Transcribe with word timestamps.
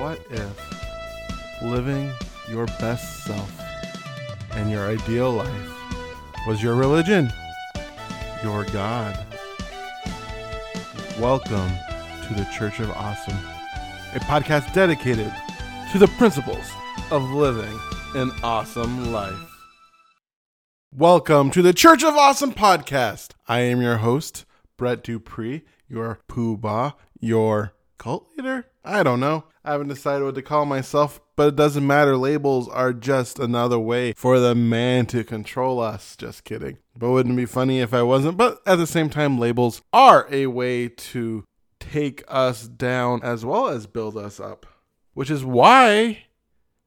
What 0.00 0.18
if 0.30 1.60
living 1.60 2.10
your 2.48 2.64
best 2.80 3.22
self 3.24 3.52
and 4.52 4.70
your 4.70 4.88
ideal 4.88 5.30
life 5.30 5.70
was 6.46 6.62
your 6.62 6.74
religion, 6.74 7.30
your 8.42 8.64
God? 8.64 9.14
Welcome 11.18 11.68
to 12.26 12.34
the 12.34 12.48
Church 12.50 12.80
of 12.80 12.90
Awesome, 12.92 13.36
a 14.14 14.20
podcast 14.20 14.72
dedicated 14.72 15.30
to 15.92 15.98
the 15.98 16.08
principles 16.16 16.70
of 17.10 17.22
living 17.32 17.78
an 18.14 18.30
awesome 18.42 19.12
life. 19.12 19.52
Welcome 20.96 21.50
to 21.50 21.60
the 21.60 21.74
Church 21.74 22.02
of 22.02 22.16
Awesome 22.16 22.54
podcast. 22.54 23.32
I 23.48 23.60
am 23.60 23.82
your 23.82 23.98
host, 23.98 24.46
Brett 24.78 25.04
Dupree, 25.04 25.66
your 25.90 26.20
poobah, 26.26 26.94
your 27.20 27.74
cult 28.00 28.26
leader? 28.36 28.66
I 28.82 29.02
don't 29.02 29.20
know. 29.20 29.44
I 29.62 29.72
haven't 29.72 29.88
decided 29.88 30.24
what 30.24 30.34
to 30.34 30.42
call 30.42 30.64
myself, 30.64 31.20
but 31.36 31.48
it 31.48 31.56
doesn't 31.56 31.86
matter. 31.86 32.16
Labels 32.16 32.66
are 32.68 32.94
just 32.94 33.38
another 33.38 33.78
way 33.78 34.14
for 34.14 34.40
the 34.40 34.54
man 34.54 35.04
to 35.06 35.22
control 35.22 35.78
us. 35.80 36.16
Just 36.16 36.44
kidding. 36.44 36.78
But 36.96 37.10
wouldn't 37.10 37.34
it 37.34 37.36
be 37.36 37.46
funny 37.46 37.80
if 37.80 37.92
I 37.92 38.02
wasn't? 38.02 38.38
But 38.38 38.60
at 38.66 38.76
the 38.76 38.86
same 38.86 39.10
time, 39.10 39.38
labels 39.38 39.82
are 39.92 40.26
a 40.30 40.46
way 40.46 40.88
to 40.88 41.44
take 41.78 42.24
us 42.26 42.66
down 42.66 43.20
as 43.22 43.44
well 43.44 43.68
as 43.68 43.86
build 43.86 44.16
us 44.16 44.40
up, 44.40 44.66
which 45.12 45.30
is 45.30 45.44
why 45.44 46.24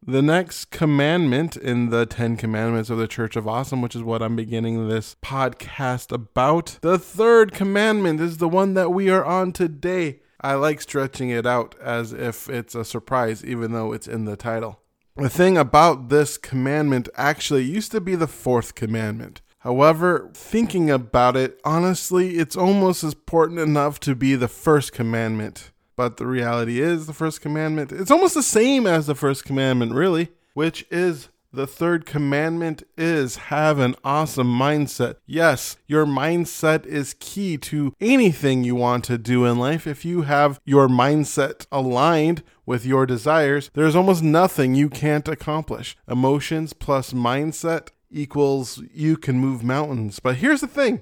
the 0.06 0.22
next 0.22 0.72
commandment 0.72 1.56
in 1.56 1.90
the 1.90 2.08
Ten 2.08 2.38
Commandments 2.38 2.90
of 2.90 2.98
the 2.98 3.08
Church 3.08 3.36
of 3.36 3.48
Awesome, 3.48 3.82
which 3.82 3.96
is 3.96 4.02
what 4.02 4.24
I'm 4.24 4.36
beginning 4.36 4.90
this 4.90 5.16
podcast 5.24 6.12
about, 6.12 6.80
the 6.82 6.98
third 6.98 7.54
commandment 7.54 8.20
is 8.20 8.38
the 8.38 8.50
one 8.50 8.74
that 8.74 8.90
we 8.90 9.10
are 9.10 9.24
on 9.24 9.52
today. 9.52 10.20
I 10.44 10.56
like 10.56 10.82
stretching 10.82 11.30
it 11.30 11.46
out 11.46 11.74
as 11.82 12.12
if 12.12 12.50
it's 12.50 12.76
a 12.76 12.84
surprise, 12.84 13.46
even 13.46 13.72
though 13.72 13.94
it's 13.94 14.08
in 14.08 14.26
the 14.26 14.36
title. 14.36 14.82
The 15.16 15.30
thing 15.30 15.58
about 15.58 16.10
this 16.10 16.38
commandment 16.38 17.08
actually 17.16 17.64
used 17.64 17.92
to 17.92 18.02
be 18.02 18.16
the 18.16 18.28
fourth 18.28 18.76
commandment. 18.76 19.42
However, 19.60 20.30
thinking 20.34 20.92
about 20.92 21.38
it, 21.38 21.62
honestly, 21.64 22.38
it's 22.38 22.58
almost 22.58 23.04
as 23.06 23.14
important 23.14 23.60
enough 23.60 24.02
to 24.02 24.16
be 24.16 24.36
the 24.36 24.50
first 24.50 24.92
commandment. 24.92 25.72
But 25.96 26.18
the 26.18 26.28
reality 26.28 26.82
is, 26.82 27.06
the 27.06 27.14
first 27.14 27.40
commandment, 27.40 27.94
it's 27.94 28.12
almost 28.12 28.34
the 28.34 28.44
same 28.44 28.86
as 28.86 29.08
the 29.08 29.16
first 29.16 29.46
commandment, 29.46 29.94
really, 29.94 30.30
which 30.54 30.86
is 30.92 31.30
the 31.54 31.68
third 31.68 32.06
commandment 32.06 32.82
is 32.98 33.36
have 33.36 33.78
an 33.78 33.96
awesome 34.04 34.48
mindset. 34.48 35.16
Yes, 35.28 35.78
your 35.86 36.06
mindset 36.06 36.86
is 36.88 37.16
key 37.20 37.58
to 37.60 37.94
anything 38.02 38.64
you 38.64 38.76
want 38.76 39.04
to 39.06 39.20
do 39.20 39.46
in 39.46 39.60
life. 39.60 39.86
If 39.86 40.04
you 40.04 40.24
have 40.24 40.60
your 40.66 40.88
mindset 40.88 41.68
aligned 41.72 42.42
with 42.66 42.86
your 42.86 43.06
desires, 43.06 43.70
there's 43.76 43.96
almost 43.96 44.24
nothing 44.24 44.74
you 44.74 44.90
can't 44.90 45.28
accomplish. 45.28 45.96
Emotions 46.08 46.74
plus 46.74 47.14
mindset 47.14 47.90
equals 48.10 48.82
you 48.92 49.16
can 49.16 49.38
move 49.38 49.64
mountains. 49.64 50.20
But 50.20 50.38
here's 50.38 50.62
the 50.62 50.68
thing 50.68 51.02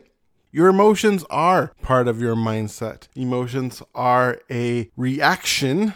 your 0.51 0.67
emotions 0.67 1.23
are 1.29 1.71
part 1.81 2.09
of 2.09 2.19
your 2.19 2.35
mindset. 2.35 3.07
Emotions 3.15 3.81
are 3.95 4.41
a 4.49 4.91
reaction 4.97 5.93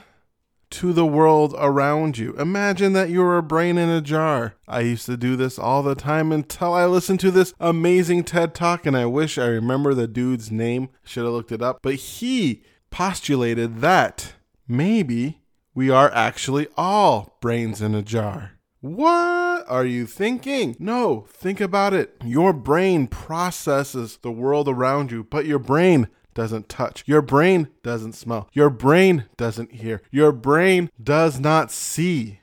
to 0.72 0.94
the 0.94 1.06
world 1.06 1.56
around 1.58 2.18
you. 2.18 2.34
Imagine 2.38 2.94
that 2.94 3.10
you're 3.10 3.38
a 3.38 3.44
brain 3.44 3.78
in 3.78 3.90
a 3.90 4.02
jar. 4.02 4.56
I 4.68 4.82
used 4.82 5.06
to 5.06 5.18
do 5.18 5.36
this 5.36 5.58
all 5.58 5.84
the 5.84 5.96
time 5.96 6.32
until 6.32 6.74
I 6.74 6.86
listened 6.86 7.20
to 7.22 7.32
this 7.32 7.54
amazing 7.60 8.24
TED 8.24 8.54
talk, 8.54 8.86
and 8.86 8.96
I 8.96 9.06
wish 9.06 9.38
I 9.38 9.46
remember 9.46 9.94
the 9.94 10.08
dude's 10.08 10.52
name. 10.52 10.90
Should 11.04 11.24
have 11.26 11.34
looked 11.34 11.52
it 11.52 11.62
up. 11.62 11.80
But 11.82 11.96
he 11.96 12.64
postulated 12.90 13.82
that 13.82 14.34
maybe 14.68 15.42
we 15.74 15.90
are 15.90 16.12
actually 16.14 16.68
all 16.78 17.38
brains 17.42 17.82
in 17.82 17.94
a 17.94 18.02
jar. 18.02 18.52
What 18.82 19.66
are 19.68 19.86
you 19.86 20.06
thinking? 20.06 20.76
No, 20.78 21.26
think 21.30 21.60
about 21.60 21.94
it. 21.94 22.16
Your 22.24 22.54
brain 22.54 23.08
processes 23.08 24.20
the 24.22 24.32
world 24.32 24.70
around 24.70 25.12
you, 25.12 25.24
but 25.24 25.46
your 25.46 25.60
brain 25.60 26.08
doesn't 26.36 26.70
touch. 26.70 27.04
Your 27.08 27.24
brain 27.24 27.70
doesn't 27.82 28.14
smell. 28.14 28.48
Your 28.54 28.70
brain 28.70 29.26
doesn't 29.38 29.72
hear. 29.72 30.02
Your 30.12 30.32
brain 30.32 30.92
does 31.02 31.40
not 31.40 31.72
see. 31.72 32.40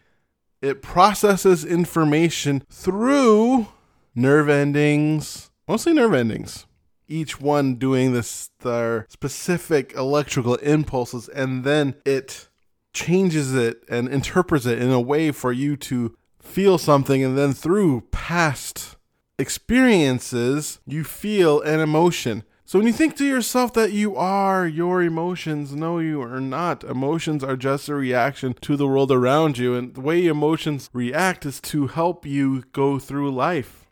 It 0.61 0.83
processes 0.83 1.65
information 1.65 2.65
through 2.69 3.69
nerve 4.15 4.49
endings, 4.49 5.51
mostly 5.69 5.93
nerve 5.93 6.15
endings. 6.15 6.67
Each 7.07 7.41
one 7.41 7.77
doing 7.77 8.13
this 8.13 8.51
their 8.61 9.07
specific 9.09 9.93
electrical 9.95 10.55
impulses 10.57 11.29
and 11.29 11.63
then 11.63 11.95
it 12.05 12.49
changes 12.93 13.55
it 13.55 13.85
and 13.89 14.09
interprets 14.09 14.67
it 14.67 14.81
in 14.81 14.91
a 14.91 15.01
way 15.01 15.31
for 15.31 15.53
you 15.53 15.77
to 15.77 16.17
feel 16.41 16.77
something, 16.77 17.25
and 17.25 17.39
then 17.39 17.53
through 17.53 18.03
past 18.11 18.97
experiences, 19.39 20.81
you 20.87 21.05
feel 21.05 21.61
an 21.63 21.81
emotion. 21.81 22.45
So 22.73 22.79
when 22.79 22.87
you 22.87 22.95
think 22.95 23.19
to 23.19 23.27
yourself 23.27 23.75
that 23.75 23.93
you 23.93 24.17
are 24.17 24.67
your 24.67 25.03
emotions, 25.03 25.75
no, 25.75 25.99
you 25.99 26.23
are 26.23 26.41
not. 26.41 26.83
Emotions 26.85 27.45
are 27.45 27.55
just 27.55 27.87
a 27.91 27.95
reaction 27.95 28.55
to 28.63 28.79
the 28.79 28.87
world 28.87 29.13
around 29.13 29.59
you, 29.59 29.75
and 29.75 29.93
the 29.95 30.01
way 30.01 30.27
emotions 30.27 30.89
react 30.95 31.45
is 31.45 31.61
to 31.61 31.89
help 31.89 32.25
you 32.25 32.63
go 32.73 32.99
through 32.99 33.31
life. 33.31 33.91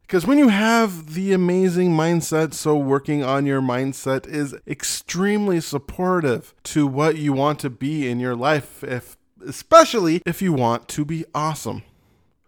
Because 0.00 0.26
when 0.26 0.38
you 0.38 0.48
have 0.48 1.12
the 1.12 1.34
amazing 1.34 1.90
mindset, 1.90 2.54
so 2.54 2.74
working 2.74 3.22
on 3.22 3.44
your 3.44 3.60
mindset 3.60 4.26
is 4.26 4.54
extremely 4.66 5.60
supportive 5.60 6.54
to 6.62 6.86
what 6.86 7.18
you 7.18 7.34
want 7.34 7.58
to 7.58 7.68
be 7.68 8.08
in 8.08 8.18
your 8.18 8.34
life, 8.34 8.82
if 8.82 9.18
especially 9.46 10.22
if 10.24 10.40
you 10.40 10.54
want 10.54 10.88
to 10.88 11.04
be 11.04 11.26
awesome. 11.34 11.82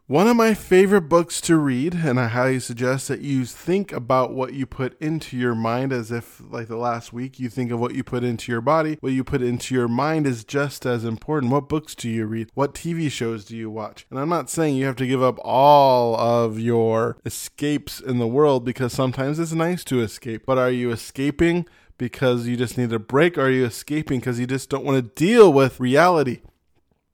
One 0.06 0.28
of 0.28 0.36
my 0.36 0.52
favorite 0.52 1.08
books 1.08 1.40
to 1.40 1.56
read, 1.56 1.94
and 1.94 2.20
I 2.20 2.28
highly 2.28 2.60
suggest 2.60 3.08
that 3.08 3.22
you 3.22 3.46
think 3.46 3.90
about 3.90 4.34
what 4.34 4.52
you 4.52 4.66
put 4.66 5.00
into 5.00 5.34
your 5.34 5.54
mind 5.54 5.94
as 5.94 6.12
if, 6.12 6.42
like 6.50 6.68
the 6.68 6.76
last 6.76 7.14
week, 7.14 7.40
you 7.40 7.48
think 7.48 7.70
of 7.70 7.80
what 7.80 7.94
you 7.94 8.04
put 8.04 8.22
into 8.22 8.52
your 8.52 8.60
body. 8.60 8.98
What 9.00 9.12
you 9.12 9.24
put 9.24 9.40
into 9.40 9.74
your 9.74 9.88
mind 9.88 10.26
is 10.26 10.44
just 10.44 10.84
as 10.84 11.06
important. 11.06 11.52
What 11.52 11.70
books 11.70 11.94
do 11.94 12.10
you 12.10 12.26
read? 12.26 12.50
What 12.52 12.74
TV 12.74 13.10
shows 13.10 13.46
do 13.46 13.56
you 13.56 13.70
watch? 13.70 14.04
And 14.10 14.18
I'm 14.18 14.28
not 14.28 14.50
saying 14.50 14.76
you 14.76 14.84
have 14.84 14.96
to 14.96 15.06
give 15.06 15.22
up 15.22 15.38
all 15.42 16.16
of 16.16 16.60
your 16.60 17.16
escapes 17.24 17.98
in 17.98 18.18
the 18.18 18.26
world 18.26 18.62
because 18.62 18.92
sometimes 18.92 19.38
it's 19.38 19.52
nice 19.52 19.84
to 19.84 20.02
escape, 20.02 20.42
but 20.44 20.58
are 20.58 20.70
you 20.70 20.90
escaping? 20.90 21.64
Because 21.96 22.46
you 22.46 22.58
just 22.58 22.76
need 22.76 22.92
a 22.92 22.98
break? 22.98 23.38
Or 23.38 23.46
are 23.46 23.50
you 23.50 23.64
escaping 23.64 24.20
because 24.20 24.38
you 24.38 24.46
just 24.46 24.68
don't 24.68 24.84
want 24.84 24.96
to 24.96 25.24
deal 25.24 25.50
with 25.50 25.80
reality? 25.80 26.42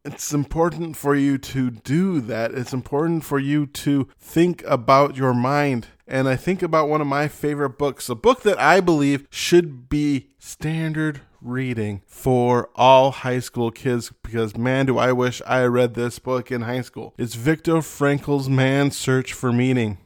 It's 0.05 0.33
important 0.33 0.97
for 0.97 1.15
you 1.15 1.37
to 1.39 1.71
do 1.71 2.21
that. 2.23 2.53
It's 2.53 2.73
important 2.73 3.25
for 3.25 3.39
you 3.39 3.67
to 3.67 4.09
think 4.19 4.63
about 4.67 5.17
your 5.17 5.35
mind. 5.35 5.89
And 6.07 6.29
I 6.29 6.37
think 6.37 6.63
about 6.63 6.89
one 6.89 7.01
of 7.01 7.07
my 7.07 7.29
favorite 7.29 7.79
books, 7.79 8.09
a 8.09 8.15
book 8.15 8.43
that 8.43 8.59
I 8.59 8.81
believe 8.81 9.27
should 9.31 9.89
be 9.89 10.31
standard 10.39 11.21
reading 11.41 12.03
for 12.07 12.71
all 12.75 13.11
high 13.11 13.39
school 13.39 13.71
kids 13.71 14.13
because 14.23 14.57
man 14.57 14.87
do 14.87 14.99
I 14.99 15.13
wish 15.13 15.41
I 15.47 15.65
read 15.65 15.95
this 15.95 16.19
book 16.19 16.51
in 16.51 16.63
high 16.63 16.83
school. 16.83 17.15
It's 17.17 17.35
Viktor 17.35 17.81
Frankl's 17.83 18.49
Man's 18.49 18.97
Search 18.97 19.33
for 19.33 19.53
Meaning. 19.53 19.99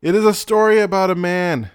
It 0.00 0.14
is 0.14 0.24
a 0.24 0.32
story 0.32 0.78
about 0.80 1.10
a 1.10 1.14
man 1.14 1.70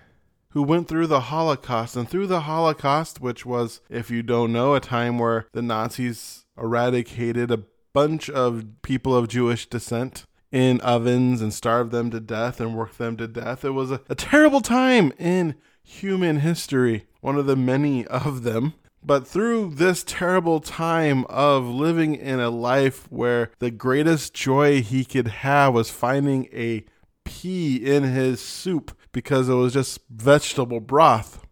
who 0.49 0.63
went 0.63 0.87
through 0.87 1.07
the 1.07 1.19
Holocaust 1.21 1.95
and 1.95 2.09
through 2.09 2.27
the 2.27 2.41
Holocaust 2.41 3.19
which 3.19 3.45
was 3.45 3.81
if 3.89 4.09
you 4.09 4.23
don't 4.23 4.53
know 4.53 4.73
a 4.73 4.79
time 4.79 5.19
where 5.19 5.47
the 5.51 5.61
Nazis 5.61 6.42
eradicated 6.57 7.51
a 7.51 7.63
bunch 7.93 8.29
of 8.29 8.65
people 8.81 9.15
of 9.15 9.27
Jewish 9.27 9.67
descent 9.67 10.25
in 10.51 10.79
ovens 10.81 11.41
and 11.41 11.53
starved 11.53 11.91
them 11.91 12.11
to 12.11 12.19
death 12.19 12.59
and 12.59 12.75
worked 12.75 12.97
them 12.97 13.17
to 13.17 13.27
death. 13.27 13.65
It 13.65 13.71
was 13.71 13.91
a, 13.91 14.01
a 14.09 14.15
terrible 14.15 14.61
time 14.61 15.11
in 15.17 15.55
human 15.83 16.39
history, 16.39 17.05
one 17.21 17.37
of 17.37 17.45
the 17.45 17.55
many 17.55 18.05
of 18.05 18.43
them. 18.43 18.73
But 19.05 19.27
through 19.27 19.75
this 19.75 20.03
terrible 20.03 20.61
time 20.61 21.25
of 21.25 21.65
living 21.65 22.15
in 22.15 22.39
a 22.39 22.49
life 22.49 23.11
where 23.11 23.51
the 23.59 23.71
greatest 23.71 24.33
joy 24.33 24.81
he 24.81 25.03
could 25.03 25.27
have 25.27 25.73
was 25.73 25.89
finding 25.89 26.47
a 26.53 26.85
pea 27.25 27.75
in 27.75 28.03
his 28.03 28.39
soup 28.39 28.95
because 29.11 29.49
it 29.49 29.53
was 29.55 29.73
just 29.73 29.99
vegetable 30.09 30.79
broth. 30.79 31.42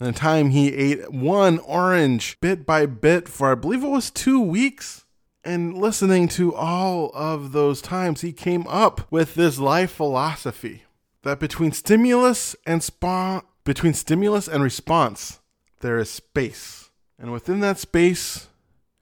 And 0.00 0.08
the 0.08 0.18
time 0.18 0.50
he 0.50 0.74
ate 0.74 1.12
one 1.12 1.58
orange 1.58 2.40
bit 2.40 2.64
by 2.64 2.86
bit 2.86 3.28
for, 3.28 3.52
I 3.52 3.54
believe 3.54 3.84
it 3.84 3.88
was 3.88 4.10
two 4.10 4.40
weeks. 4.40 5.04
And 5.44 5.76
listening 5.76 6.26
to 6.28 6.54
all 6.54 7.10
of 7.14 7.52
those 7.52 7.82
times, 7.82 8.22
he 8.22 8.32
came 8.32 8.66
up 8.66 9.10
with 9.12 9.34
this 9.34 9.58
life 9.58 9.90
philosophy 9.90 10.84
that 11.22 11.38
between 11.38 11.72
stimulus 11.72 12.56
and 12.66 12.82
spa- 12.82 13.42
between 13.64 13.92
stimulus 13.92 14.48
and 14.48 14.62
response, 14.62 15.40
there 15.80 15.98
is 15.98 16.10
space. 16.10 16.90
And 17.18 17.30
within 17.30 17.60
that 17.60 17.78
space, 17.78 18.48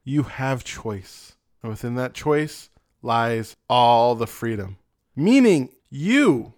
you 0.03 0.23
have 0.23 0.65
choice. 0.65 1.35
And 1.63 1.69
within 1.69 1.95
that 1.95 2.13
choice 2.13 2.69
lies 3.01 3.55
all 3.69 4.15
the 4.15 4.27
freedom. 4.27 4.77
Meaning, 5.15 5.69
you 5.89 6.53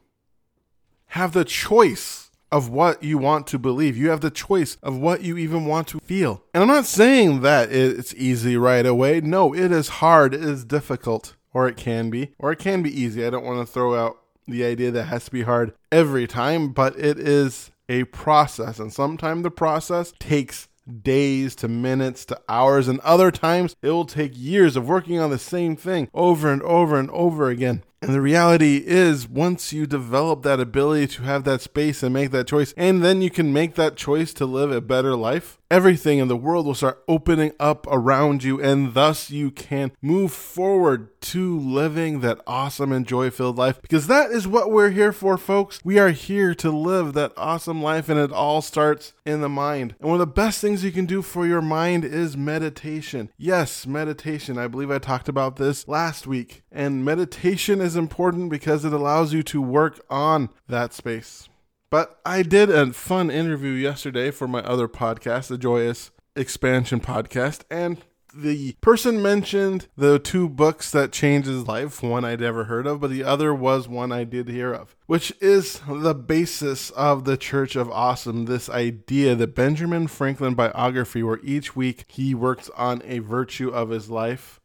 have 1.07 1.33
the 1.33 1.45
choice 1.45 2.30
of 2.51 2.69
what 2.69 3.01
you 3.03 3.17
want 3.17 3.47
to 3.47 3.59
believe. 3.59 3.95
You 3.97 4.09
have 4.09 4.21
the 4.21 4.31
choice 4.31 4.77
of 4.83 4.97
what 4.97 5.21
you 5.21 5.37
even 5.37 5.65
want 5.65 5.87
to 5.89 5.99
feel. 5.99 6.43
And 6.53 6.61
I'm 6.61 6.69
not 6.69 6.85
saying 6.85 7.41
that 7.41 7.71
it's 7.71 8.13
easy 8.15 8.57
right 8.57 8.85
away. 8.85 9.21
No, 9.21 9.53
it 9.53 9.71
is 9.71 9.87
hard, 9.87 10.33
it 10.33 10.43
is 10.43 10.65
difficult, 10.65 11.35
or 11.53 11.67
it 11.67 11.77
can 11.77 12.09
be, 12.09 12.31
or 12.37 12.51
it 12.51 12.59
can 12.59 12.81
be 12.81 13.01
easy. 13.01 13.25
I 13.25 13.29
don't 13.29 13.45
want 13.45 13.65
to 13.65 13.71
throw 13.71 13.95
out 13.95 14.17
the 14.47 14.65
idea 14.65 14.91
that 14.91 15.05
has 15.05 15.25
to 15.25 15.31
be 15.31 15.43
hard 15.43 15.73
every 15.91 16.27
time, 16.27 16.69
but 16.69 16.97
it 16.99 17.17
is 17.17 17.71
a 17.87 18.03
process. 18.05 18.79
And 18.79 18.91
sometimes 18.91 19.43
the 19.43 19.51
process 19.51 20.13
takes 20.19 20.67
days 21.03 21.55
to 21.55 21.67
minutes 21.67 22.25
to 22.25 22.41
hours, 22.49 22.87
and 22.87 22.99
other 23.01 23.31
times 23.31 23.75
it 23.81 23.89
will 23.89 24.05
take 24.05 24.31
years 24.35 24.75
of 24.75 24.87
working 24.87 25.19
on 25.19 25.29
the 25.29 25.39
same 25.39 25.75
thing 25.75 26.09
over 26.13 26.51
and 26.51 26.61
over 26.63 26.97
and 26.97 27.09
over 27.11 27.49
again. 27.49 27.83
And 28.01 28.15
the 28.15 28.21
reality 28.21 28.83
is, 28.83 29.27
once 29.27 29.71
you 29.71 29.85
develop 29.85 30.41
that 30.41 30.59
ability 30.59 31.05
to 31.15 31.21
have 31.21 31.43
that 31.43 31.61
space 31.61 32.01
and 32.01 32.11
make 32.11 32.31
that 32.31 32.47
choice, 32.47 32.73
and 32.75 33.03
then 33.03 33.21
you 33.21 33.29
can 33.29 33.53
make 33.53 33.75
that 33.75 33.95
choice 33.95 34.33
to 34.33 34.45
live 34.47 34.71
a 34.71 34.81
better 34.81 35.15
life, 35.15 35.60
everything 35.71 36.19
in 36.19 36.27
the 36.27 36.35
world 36.35 36.65
will 36.65 36.75
start 36.75 37.01
opening 37.07 37.53
up 37.59 37.87
around 37.87 38.43
you, 38.43 38.61
and 38.61 38.93
thus 38.93 39.31
you 39.31 39.49
can 39.49 39.93
move 40.01 40.33
forward 40.33 41.09
to 41.21 41.57
living 41.57 42.19
that 42.19 42.41
awesome 42.45 42.91
and 42.91 43.07
joy 43.07 43.29
filled 43.29 43.57
life. 43.57 43.81
Because 43.81 44.07
that 44.07 44.31
is 44.31 44.47
what 44.47 44.69
we're 44.69 44.89
here 44.89 45.13
for, 45.13 45.37
folks. 45.37 45.79
We 45.83 45.97
are 45.97 46.09
here 46.09 46.53
to 46.55 46.69
live 46.69 47.13
that 47.13 47.31
awesome 47.37 47.81
life, 47.81 48.09
and 48.09 48.19
it 48.19 48.33
all 48.33 48.61
starts 48.61 49.13
in 49.25 49.41
the 49.41 49.49
mind. 49.49 49.95
And 49.99 50.09
one 50.09 50.19
of 50.19 50.27
the 50.27 50.33
best 50.33 50.59
things 50.59 50.83
you 50.83 50.91
can 50.91 51.05
do 51.05 51.21
for 51.21 51.47
your 51.47 51.61
mind 51.61 52.03
is 52.03 52.35
meditation. 52.35 53.29
Yes, 53.37 53.87
meditation. 53.87 54.57
I 54.57 54.67
believe 54.67 54.91
I 54.91 54.99
talked 54.99 55.29
about 55.29 55.55
this 55.55 55.87
last 55.87 56.27
week. 56.27 56.63
And 56.71 57.05
meditation 57.05 57.79
is 57.79 57.95
important 57.95 58.49
because 58.49 58.83
it 58.83 58.93
allows 58.93 59.31
you 59.31 59.41
to 59.43 59.61
work 59.61 60.03
on 60.09 60.49
that 60.67 60.93
space. 60.93 61.47
But 61.91 62.21
I 62.25 62.41
did 62.41 62.69
a 62.69 62.93
fun 62.93 63.29
interview 63.29 63.71
yesterday 63.71 64.31
for 64.31 64.47
my 64.47 64.61
other 64.61 64.87
podcast, 64.87 65.49
the 65.49 65.57
Joyous 65.57 66.11
Expansion 66.37 67.01
Podcast, 67.01 67.63
and 67.69 68.01
the 68.33 68.77
person 68.79 69.21
mentioned 69.21 69.89
the 69.97 70.17
two 70.17 70.47
books 70.47 70.89
that 70.91 71.11
changed 71.11 71.49
his 71.49 71.67
life. 71.67 72.01
One 72.01 72.23
I'd 72.23 72.41
ever 72.41 72.63
heard 72.63 72.87
of, 72.87 73.01
but 73.01 73.09
the 73.09 73.25
other 73.25 73.53
was 73.53 73.89
one 73.89 74.13
I 74.13 74.23
did 74.23 74.47
hear 74.47 74.71
of, 74.71 74.95
which 75.05 75.33
is 75.41 75.81
the 75.85 76.15
basis 76.15 76.91
of 76.91 77.25
the 77.25 77.35
Church 77.35 77.75
of 77.75 77.91
Awesome. 77.91 78.45
This 78.45 78.69
idea, 78.69 79.35
the 79.35 79.47
Benjamin 79.47 80.07
Franklin 80.07 80.55
biography, 80.55 81.23
where 81.23 81.41
each 81.43 81.75
week 81.75 82.05
he 82.07 82.33
works 82.33 82.69
on 82.77 83.01
a 83.03 83.19
virtue 83.19 83.67
of 83.67 83.89
his 83.89 84.09
life 84.09 84.61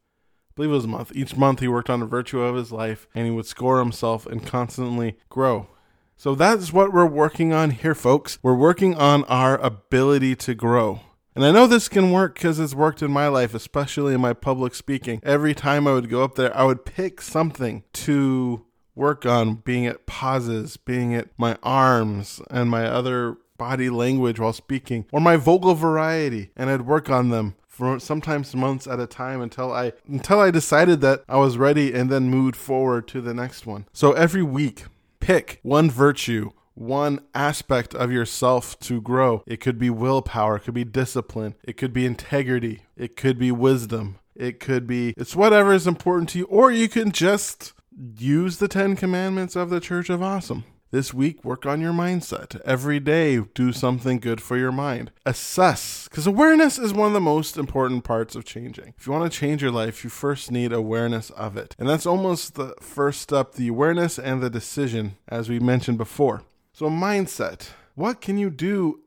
believe 0.54 0.70
it 0.70 0.74
was 0.74 0.84
a 0.86 0.88
month. 0.88 1.12
Each 1.14 1.36
month 1.36 1.60
he 1.60 1.68
worked 1.68 1.90
on 1.90 2.00
a 2.00 2.06
virtue 2.06 2.40
of 2.40 2.56
his 2.56 2.72
life 2.72 3.06
and 3.14 3.26
he 3.26 3.30
would 3.30 3.44
score 3.44 3.78
himself 3.78 4.26
and 4.26 4.46
constantly 4.46 5.18
grow. 5.28 5.68
So 6.16 6.34
that's 6.34 6.72
what 6.72 6.92
we're 6.92 7.04
working 7.04 7.52
on 7.52 7.70
here, 7.70 7.94
folks. 7.94 8.38
We're 8.42 8.54
working 8.54 8.94
on 8.94 9.24
our 9.24 9.58
ability 9.58 10.34
to 10.36 10.54
grow. 10.54 11.00
And 11.34 11.44
I 11.44 11.50
know 11.50 11.66
this 11.66 11.88
can 11.88 12.10
work 12.10 12.34
because 12.34 12.58
it's 12.58 12.74
worked 12.74 13.02
in 13.02 13.10
my 13.10 13.28
life, 13.28 13.52
especially 13.52 14.14
in 14.14 14.22
my 14.22 14.32
public 14.32 14.74
speaking. 14.74 15.20
Every 15.22 15.54
time 15.54 15.86
I 15.86 15.92
would 15.92 16.08
go 16.08 16.24
up 16.24 16.34
there, 16.34 16.56
I 16.56 16.64
would 16.64 16.86
pick 16.86 17.20
something 17.20 17.84
to 17.92 18.64
work 18.94 19.26
on, 19.26 19.56
being 19.56 19.84
it 19.84 20.06
pauses, 20.06 20.78
being 20.78 21.12
it 21.12 21.30
my 21.36 21.58
arms 21.62 22.40
and 22.50 22.70
my 22.70 22.86
other 22.86 23.36
body 23.58 23.90
language 23.90 24.40
while 24.40 24.54
speaking, 24.54 25.04
or 25.12 25.20
my 25.20 25.36
vocal 25.36 25.74
variety, 25.74 26.50
and 26.56 26.70
I'd 26.70 26.86
work 26.86 27.10
on 27.10 27.28
them 27.28 27.56
for 27.68 28.00
sometimes 28.00 28.56
months 28.56 28.86
at 28.86 28.98
a 28.98 29.06
time 29.06 29.42
until 29.42 29.70
I 29.70 29.92
until 30.08 30.40
I 30.40 30.50
decided 30.50 31.02
that 31.02 31.24
I 31.28 31.36
was 31.36 31.58
ready 31.58 31.92
and 31.92 32.08
then 32.08 32.30
moved 32.30 32.56
forward 32.56 33.06
to 33.08 33.20
the 33.20 33.34
next 33.34 33.66
one. 33.66 33.84
So 33.92 34.12
every 34.12 34.42
week, 34.42 34.84
pick 35.20 35.60
one 35.62 35.90
virtue, 35.90 36.50
one 36.74 37.20
aspect 37.34 37.94
of 37.94 38.12
yourself 38.12 38.78
to 38.80 39.00
grow. 39.00 39.42
It 39.46 39.60
could 39.60 39.78
be 39.78 39.90
willpower, 39.90 40.56
it 40.56 40.60
could 40.60 40.74
be 40.74 40.84
discipline, 40.84 41.54
it 41.64 41.76
could 41.76 41.92
be 41.92 42.06
integrity, 42.06 42.82
it 42.96 43.16
could 43.16 43.38
be 43.38 43.50
wisdom, 43.50 44.18
it 44.34 44.60
could 44.60 44.86
be 44.86 45.14
it's 45.16 45.34
whatever 45.34 45.72
is 45.72 45.86
important 45.86 46.28
to 46.30 46.38
you, 46.38 46.44
or 46.44 46.70
you 46.70 46.88
can 46.88 47.12
just 47.12 47.72
use 48.18 48.58
the 48.58 48.68
10 48.68 48.96
commandments 48.96 49.56
of 49.56 49.70
the 49.70 49.80
Church 49.80 50.10
of 50.10 50.22
Awesome. 50.22 50.64
This 50.92 51.12
week, 51.12 51.44
work 51.44 51.66
on 51.66 51.80
your 51.80 51.92
mindset. 51.92 52.60
Every 52.64 53.00
day, 53.00 53.40
do 53.54 53.72
something 53.72 54.20
good 54.20 54.40
for 54.40 54.56
your 54.56 54.70
mind. 54.70 55.10
Assess, 55.24 56.06
because 56.08 56.26
awareness 56.26 56.78
is 56.78 56.94
one 56.94 57.08
of 57.08 57.12
the 57.12 57.20
most 57.20 57.56
important 57.56 58.04
parts 58.04 58.36
of 58.36 58.44
changing. 58.44 58.94
If 58.96 59.06
you 59.06 59.12
want 59.12 59.30
to 59.30 59.38
change 59.38 59.62
your 59.62 59.72
life, 59.72 60.04
you 60.04 60.10
first 60.10 60.52
need 60.52 60.72
awareness 60.72 61.30
of 61.30 61.56
it. 61.56 61.74
And 61.78 61.88
that's 61.88 62.06
almost 62.06 62.54
the 62.54 62.74
first 62.80 63.20
step 63.20 63.54
the 63.54 63.68
awareness 63.68 64.16
and 64.16 64.40
the 64.40 64.48
decision, 64.48 65.16
as 65.26 65.48
we 65.48 65.58
mentioned 65.58 65.98
before. 65.98 66.42
So, 66.72 66.88
mindset. 66.88 67.70
What 67.96 68.20
can 68.20 68.38
you 68.38 68.50
do 68.50 69.00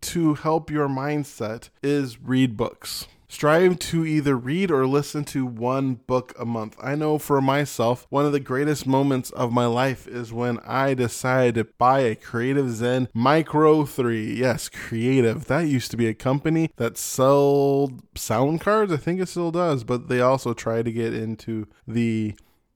to 0.00 0.34
help 0.34 0.70
your 0.70 0.88
mindset 0.88 1.70
is 1.82 2.20
read 2.20 2.56
books. 2.56 3.06
Strive 3.28 3.78
to 3.78 4.04
either 4.04 4.36
read 4.36 4.70
or 4.70 4.86
listen 4.86 5.24
to 5.24 5.46
one 5.46 5.94
book 5.94 6.34
a 6.38 6.44
month. 6.44 6.76
I 6.82 6.94
know 6.94 7.18
for 7.18 7.40
myself, 7.40 8.06
one 8.10 8.26
of 8.26 8.32
the 8.32 8.40
greatest 8.40 8.86
moments 8.86 9.30
of 9.30 9.52
my 9.52 9.66
life 9.66 10.06
is 10.06 10.32
when 10.32 10.58
I 10.60 10.94
decided 10.94 11.54
to 11.54 11.72
buy 11.78 12.00
a 12.00 12.14
Creative 12.14 12.70
Zen 12.70 13.08
Micro 13.12 13.84
3. 13.84 14.34
Yes, 14.34 14.68
Creative. 14.68 15.44
That 15.46 15.66
used 15.66 15.90
to 15.90 15.96
be 15.96 16.06
a 16.06 16.14
company 16.14 16.70
that 16.76 16.98
sold 16.98 18.02
sound 18.16 18.60
cards. 18.60 18.92
I 18.92 18.96
think 18.96 19.20
it 19.20 19.28
still 19.28 19.50
does, 19.50 19.84
but 19.84 20.08
they 20.08 20.20
also 20.20 20.54
try 20.54 20.82
to 20.82 20.92
get 20.92 21.14
into 21.14 21.66
the 21.86 22.34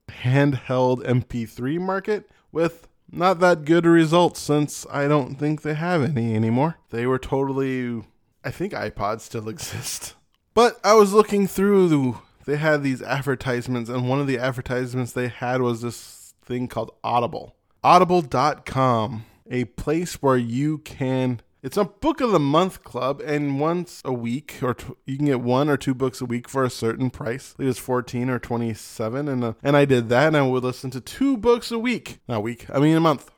handheld 0.08 1.04
MP3 1.04 1.78
market 1.78 2.30
with 2.50 2.88
not 3.10 3.40
that 3.40 3.64
good 3.64 3.86
results 3.86 4.40
since 4.40 4.86
I 4.90 5.08
don't 5.08 5.36
think 5.36 5.62
they 5.62 5.74
have 5.74 6.02
any 6.02 6.34
anymore. 6.34 6.76
They 6.90 7.06
were 7.06 7.18
totally 7.18 8.02
I 8.44 8.50
think 8.50 8.72
iPods 8.72 9.20
still 9.20 9.48
exist. 9.48 10.14
But 10.58 10.80
I 10.82 10.94
was 10.94 11.12
looking 11.12 11.46
through 11.46 11.88
the 11.88 12.14
they 12.44 12.56
had 12.56 12.82
these 12.82 13.00
advertisements 13.00 13.88
and 13.88 14.08
one 14.08 14.18
of 14.18 14.26
the 14.26 14.40
advertisements 14.40 15.12
they 15.12 15.28
had 15.28 15.62
was 15.62 15.82
this 15.82 16.34
thing 16.44 16.66
called 16.66 16.90
Audible. 17.04 17.54
Audible.com, 17.84 19.24
a 19.48 19.66
place 19.66 20.14
where 20.14 20.36
you 20.36 20.78
can 20.78 21.42
it's 21.62 21.76
a 21.76 21.84
book 21.84 22.20
of 22.20 22.32
the 22.32 22.40
month 22.40 22.82
club, 22.82 23.22
and 23.24 23.60
once 23.60 24.02
a 24.04 24.12
week, 24.12 24.56
or 24.60 24.74
t- 24.74 24.94
you 25.06 25.16
can 25.16 25.26
get 25.26 25.40
one 25.42 25.68
or 25.68 25.76
two 25.76 25.94
books 25.94 26.20
a 26.20 26.24
week 26.24 26.48
for 26.48 26.64
a 26.64 26.70
certain 26.70 27.08
price. 27.08 27.54
It 27.56 27.64
was 27.64 27.78
fourteen 27.78 28.28
or 28.28 28.40
twenty-seven, 28.40 29.28
and 29.28 29.44
uh, 29.44 29.52
and 29.62 29.76
I 29.76 29.84
did 29.84 30.08
that, 30.08 30.26
and 30.26 30.36
I 30.36 30.42
would 30.42 30.64
listen 30.64 30.90
to 30.90 31.00
two 31.00 31.36
books 31.36 31.70
a 31.70 31.78
week, 31.78 32.18
not 32.26 32.38
a 32.38 32.40
week, 32.40 32.66
I 32.68 32.80
mean 32.80 32.96
a 32.96 33.00
month. 33.00 33.30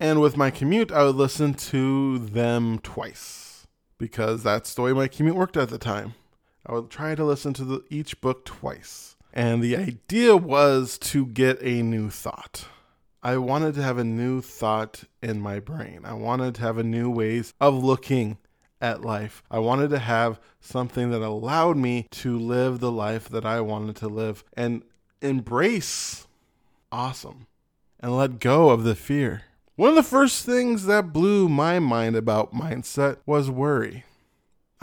And 0.00 0.20
with 0.20 0.36
my 0.36 0.50
commute, 0.50 0.90
I 0.90 1.04
would 1.04 1.14
listen 1.14 1.54
to 1.54 2.18
them 2.18 2.80
twice 2.80 3.68
because 3.98 4.42
that's 4.42 4.74
the 4.74 4.82
way 4.82 4.92
my 4.92 5.06
commute 5.06 5.36
worked 5.36 5.56
at 5.56 5.68
the 5.68 5.78
time. 5.78 6.14
I 6.66 6.72
would 6.72 6.90
try 6.90 7.14
to 7.14 7.24
listen 7.24 7.52
to 7.54 7.64
the, 7.64 7.84
each 7.90 8.20
book 8.20 8.44
twice. 8.44 9.16
And 9.32 9.62
the 9.62 9.76
idea 9.76 10.36
was 10.36 10.98
to 10.98 11.26
get 11.26 11.62
a 11.62 11.82
new 11.82 12.10
thought. 12.10 12.66
I 13.22 13.36
wanted 13.36 13.74
to 13.74 13.82
have 13.82 13.98
a 13.98 14.04
new 14.04 14.40
thought 14.40 15.04
in 15.22 15.40
my 15.40 15.60
brain. 15.60 16.00
I 16.04 16.14
wanted 16.14 16.54
to 16.56 16.62
have 16.62 16.78
a 16.78 16.82
new 16.82 17.10
ways 17.10 17.54
of 17.60 17.82
looking 17.84 18.38
at 18.80 19.02
life. 19.02 19.42
I 19.50 19.58
wanted 19.58 19.90
to 19.90 19.98
have 19.98 20.40
something 20.60 21.10
that 21.10 21.22
allowed 21.22 21.76
me 21.76 22.08
to 22.12 22.38
live 22.38 22.80
the 22.80 22.90
life 22.90 23.28
that 23.28 23.44
I 23.44 23.60
wanted 23.60 23.96
to 23.96 24.08
live 24.08 24.42
and 24.54 24.82
embrace 25.20 26.26
awesome 26.90 27.46
and 28.00 28.16
let 28.16 28.40
go 28.40 28.70
of 28.70 28.84
the 28.84 28.94
fear. 28.94 29.42
One 29.76 29.90
of 29.90 29.96
the 29.96 30.02
first 30.02 30.44
things 30.44 30.86
that 30.86 31.12
blew 31.12 31.48
my 31.48 31.78
mind 31.78 32.16
about 32.16 32.54
mindset 32.54 33.18
was 33.26 33.50
worry. 33.50 34.04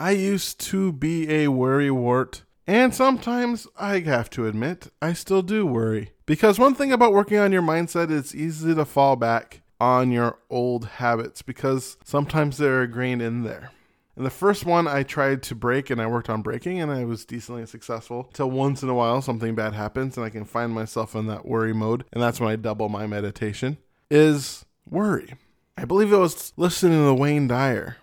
I 0.00 0.12
used 0.12 0.60
to 0.60 0.92
be 0.92 1.28
a 1.28 1.48
worrywart, 1.48 2.42
and 2.68 2.94
sometimes 2.94 3.66
I 3.76 3.98
have 4.00 4.30
to 4.30 4.46
admit, 4.46 4.92
I 5.02 5.12
still 5.12 5.42
do 5.42 5.66
worry. 5.66 6.12
Because 6.24 6.56
one 6.56 6.76
thing 6.76 6.92
about 6.92 7.12
working 7.12 7.38
on 7.38 7.50
your 7.50 7.62
mindset, 7.62 8.08
it's 8.08 8.32
easy 8.32 8.76
to 8.76 8.84
fall 8.84 9.16
back 9.16 9.62
on 9.80 10.12
your 10.12 10.38
old 10.50 10.84
habits 10.84 11.42
because 11.42 11.96
sometimes 12.04 12.58
they're 12.58 12.84
ingrained 12.84 13.22
in 13.22 13.42
there. 13.42 13.72
And 14.14 14.24
the 14.24 14.30
first 14.30 14.64
one 14.64 14.86
I 14.86 15.02
tried 15.02 15.42
to 15.44 15.56
break 15.56 15.90
and 15.90 16.00
I 16.00 16.06
worked 16.06 16.30
on 16.30 16.42
breaking 16.42 16.80
and 16.80 16.92
I 16.92 17.04
was 17.04 17.24
decently 17.24 17.66
successful 17.66 18.26
until 18.28 18.50
once 18.50 18.84
in 18.84 18.88
a 18.88 18.94
while 18.94 19.20
something 19.20 19.54
bad 19.56 19.74
happens 19.74 20.16
and 20.16 20.26
I 20.26 20.30
can 20.30 20.44
find 20.44 20.72
myself 20.72 21.16
in 21.16 21.26
that 21.26 21.46
worry 21.46 21.72
mode. 21.72 22.04
And 22.12 22.22
that's 22.22 22.40
when 22.40 22.50
I 22.50 22.56
double 22.56 22.88
my 22.88 23.06
meditation 23.06 23.78
is 24.10 24.64
worry. 24.88 25.34
I 25.76 25.84
believe 25.84 26.12
it 26.12 26.16
was 26.16 26.52
listening 26.56 27.04
to 27.04 27.14
Wayne 27.14 27.46
Dyer 27.46 27.96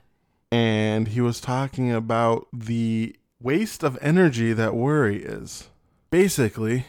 and 0.52 1.10
he 1.10 1.22
was 1.22 1.40
talking 1.40 1.92
about 1.92 2.48
the 2.54 3.16
waste 3.40 3.84
of 3.84 3.98
energy 4.02 4.54
that 4.54 4.76
worry 4.76 5.24
is. 5.24 5.70
Basically, 6.10 6.86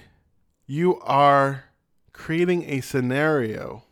you 0.66 1.00
are 1.00 1.64
creating 2.12 2.64
a 2.64 2.80
scenario 2.80 3.84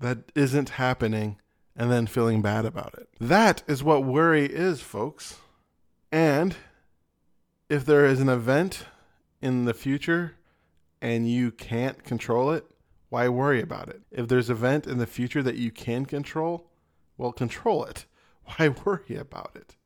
that 0.00 0.32
isn't 0.34 0.70
happening 0.70 1.38
and 1.76 1.90
then 1.90 2.06
feeling 2.06 2.42
bad 2.42 2.64
about 2.64 2.94
it. 2.98 3.08
That 3.20 3.62
is 3.66 3.82
what 3.84 4.04
worry 4.04 4.46
is, 4.46 4.80
folks. 4.80 5.38
And 6.10 6.56
if 7.68 7.84
there 7.84 8.04
is 8.06 8.20
an 8.20 8.28
event 8.28 8.86
in 9.40 9.64
the 9.64 9.74
future 9.74 10.34
and 11.00 11.30
you 11.30 11.50
can't 11.50 12.02
control 12.02 12.50
it, 12.50 12.64
why 13.10 13.28
worry 13.28 13.62
about 13.62 13.88
it? 13.88 14.02
If 14.10 14.28
there's 14.28 14.50
an 14.50 14.56
event 14.56 14.86
in 14.86 14.98
the 14.98 15.06
future 15.06 15.42
that 15.42 15.56
you 15.56 15.70
can 15.70 16.04
control, 16.04 16.66
Well, 17.16 17.32
control 17.32 17.84
it. 17.84 18.06
Why 18.56 18.68
worry 18.84 19.16
about 19.16 19.52
it? 19.54 19.76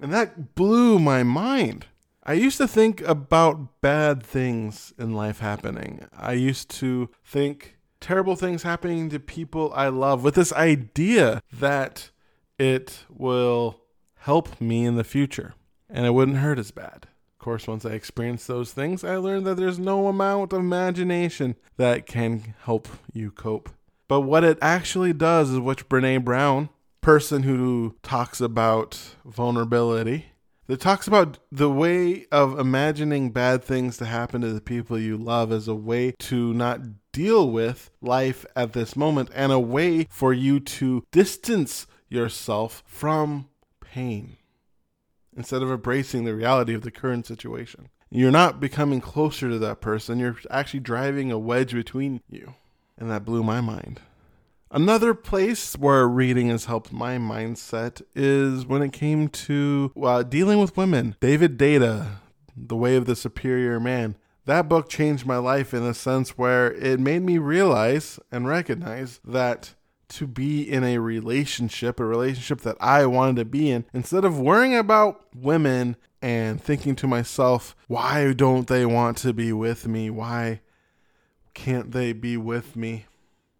And 0.00 0.12
that 0.12 0.54
blew 0.54 0.98
my 0.98 1.22
mind. 1.22 1.86
I 2.22 2.34
used 2.34 2.58
to 2.58 2.68
think 2.68 3.00
about 3.02 3.80
bad 3.80 4.22
things 4.22 4.92
in 4.98 5.14
life 5.14 5.38
happening. 5.38 6.06
I 6.16 6.32
used 6.32 6.70
to 6.70 7.08
think 7.24 7.76
terrible 8.00 8.36
things 8.36 8.62
happening 8.62 9.08
to 9.10 9.20
people 9.20 9.72
I 9.74 9.88
love 9.88 10.22
with 10.24 10.34
this 10.34 10.52
idea 10.52 11.40
that 11.52 12.10
it 12.58 13.04
will 13.08 13.80
help 14.20 14.60
me 14.60 14.84
in 14.84 14.96
the 14.96 15.04
future 15.04 15.54
and 15.88 16.04
it 16.04 16.10
wouldn't 16.10 16.38
hurt 16.38 16.58
as 16.58 16.72
bad. 16.72 17.06
Of 17.34 17.38
course, 17.38 17.68
once 17.68 17.84
I 17.84 17.90
experienced 17.90 18.48
those 18.48 18.72
things, 18.72 19.04
I 19.04 19.16
learned 19.16 19.46
that 19.46 19.56
there's 19.56 19.78
no 19.78 20.08
amount 20.08 20.52
of 20.52 20.58
imagination 20.58 21.54
that 21.76 22.06
can 22.06 22.54
help 22.64 22.88
you 23.12 23.30
cope. 23.30 23.70
But 24.08 24.22
what 24.22 24.44
it 24.44 24.58
actually 24.60 25.12
does 25.12 25.50
is 25.50 25.58
what 25.60 25.88
Brene 25.88 26.24
Brown, 26.24 26.70
person 27.06 27.44
who 27.44 27.94
talks 28.02 28.40
about 28.40 29.14
vulnerability, 29.24 30.26
that 30.66 30.80
talks 30.80 31.06
about 31.06 31.38
the 31.52 31.70
way 31.70 32.26
of 32.32 32.58
imagining 32.58 33.30
bad 33.30 33.62
things 33.62 33.96
to 33.96 34.04
happen 34.04 34.40
to 34.40 34.52
the 34.52 34.60
people 34.60 34.98
you 34.98 35.16
love 35.16 35.52
as 35.52 35.68
a 35.68 35.74
way 35.76 36.12
to 36.18 36.52
not 36.52 36.80
deal 37.12 37.48
with 37.48 37.92
life 38.00 38.44
at 38.56 38.72
this 38.72 38.96
moment 38.96 39.30
and 39.36 39.52
a 39.52 39.60
way 39.60 40.08
for 40.10 40.32
you 40.32 40.58
to 40.58 41.04
distance 41.12 41.86
yourself 42.08 42.82
from 42.84 43.48
pain 43.80 44.36
instead 45.36 45.62
of 45.62 45.70
embracing 45.70 46.24
the 46.24 46.34
reality 46.34 46.74
of 46.74 46.82
the 46.82 46.90
current 46.90 47.24
situation. 47.24 47.88
You're 48.10 48.32
not 48.32 48.58
becoming 48.58 49.00
closer 49.00 49.48
to 49.48 49.60
that 49.60 49.80
person, 49.80 50.18
you're 50.18 50.38
actually 50.50 50.80
driving 50.80 51.30
a 51.30 51.38
wedge 51.38 51.72
between 51.72 52.20
you. 52.28 52.54
And 52.98 53.08
that 53.12 53.24
blew 53.24 53.44
my 53.44 53.60
mind. 53.60 54.00
Another 54.76 55.14
place 55.14 55.72
where 55.72 56.06
reading 56.06 56.48
has 56.48 56.66
helped 56.66 56.92
my 56.92 57.16
mindset 57.16 58.02
is 58.14 58.66
when 58.66 58.82
it 58.82 58.92
came 58.92 59.28
to 59.28 59.90
uh, 60.02 60.22
dealing 60.22 60.58
with 60.58 60.76
women. 60.76 61.16
David 61.18 61.56
Deida, 61.56 62.16
The 62.54 62.76
Way 62.76 62.96
of 62.96 63.06
the 63.06 63.16
Superior 63.16 63.80
Man. 63.80 64.18
That 64.44 64.68
book 64.68 64.90
changed 64.90 65.24
my 65.24 65.38
life 65.38 65.72
in 65.72 65.82
a 65.82 65.94
sense 65.94 66.36
where 66.36 66.74
it 66.74 67.00
made 67.00 67.22
me 67.22 67.38
realize 67.38 68.20
and 68.30 68.46
recognize 68.46 69.18
that 69.24 69.72
to 70.08 70.26
be 70.26 70.70
in 70.70 70.84
a 70.84 70.98
relationship, 70.98 71.98
a 71.98 72.04
relationship 72.04 72.60
that 72.60 72.76
I 72.78 73.06
wanted 73.06 73.36
to 73.36 73.44
be 73.46 73.70
in, 73.70 73.86
instead 73.94 74.26
of 74.26 74.38
worrying 74.38 74.76
about 74.76 75.24
women 75.34 75.96
and 76.20 76.62
thinking 76.62 76.94
to 76.96 77.06
myself, 77.06 77.74
why 77.86 78.34
don't 78.34 78.66
they 78.66 78.84
want 78.84 79.16
to 79.18 79.32
be 79.32 79.54
with 79.54 79.88
me? 79.88 80.10
Why 80.10 80.60
can't 81.54 81.92
they 81.92 82.12
be 82.12 82.36
with 82.36 82.76
me? 82.76 83.06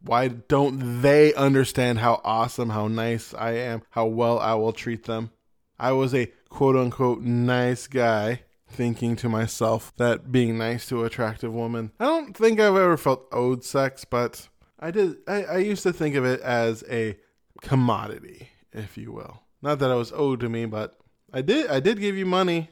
Why 0.00 0.28
don't 0.28 1.02
they 1.02 1.34
understand 1.34 1.98
how 1.98 2.20
awesome, 2.24 2.70
how 2.70 2.88
nice 2.88 3.34
I 3.34 3.52
am, 3.52 3.82
how 3.90 4.06
well 4.06 4.38
I 4.38 4.54
will 4.54 4.72
treat 4.72 5.04
them? 5.04 5.30
I 5.78 5.92
was 5.92 6.14
a 6.14 6.32
quote 6.48 6.76
unquote 6.76 7.20
nice 7.20 7.86
guy 7.86 8.42
thinking 8.68 9.16
to 9.16 9.28
myself 9.28 9.92
that 9.96 10.32
being 10.32 10.58
nice 10.58 10.86
to 10.88 11.04
attractive 11.04 11.52
woman. 11.52 11.92
I 12.00 12.04
don't 12.04 12.36
think 12.36 12.58
I've 12.58 12.76
ever 12.76 12.96
felt 12.96 13.26
owed 13.32 13.64
sex, 13.64 14.04
but 14.04 14.48
I 14.78 14.90
did 14.90 15.16
I, 15.26 15.44
I 15.44 15.56
used 15.58 15.82
to 15.84 15.92
think 15.92 16.14
of 16.14 16.24
it 16.24 16.40
as 16.40 16.84
a 16.90 17.18
commodity, 17.62 18.50
if 18.72 18.96
you 18.96 19.12
will. 19.12 19.42
Not 19.62 19.78
that 19.78 19.90
it 19.90 19.94
was 19.94 20.12
owed 20.12 20.40
to 20.40 20.48
me, 20.48 20.66
but 20.66 20.98
I 21.32 21.42
did 21.42 21.68
I 21.68 21.80
did 21.80 22.00
give 22.00 22.16
you 22.16 22.26
money 22.26 22.70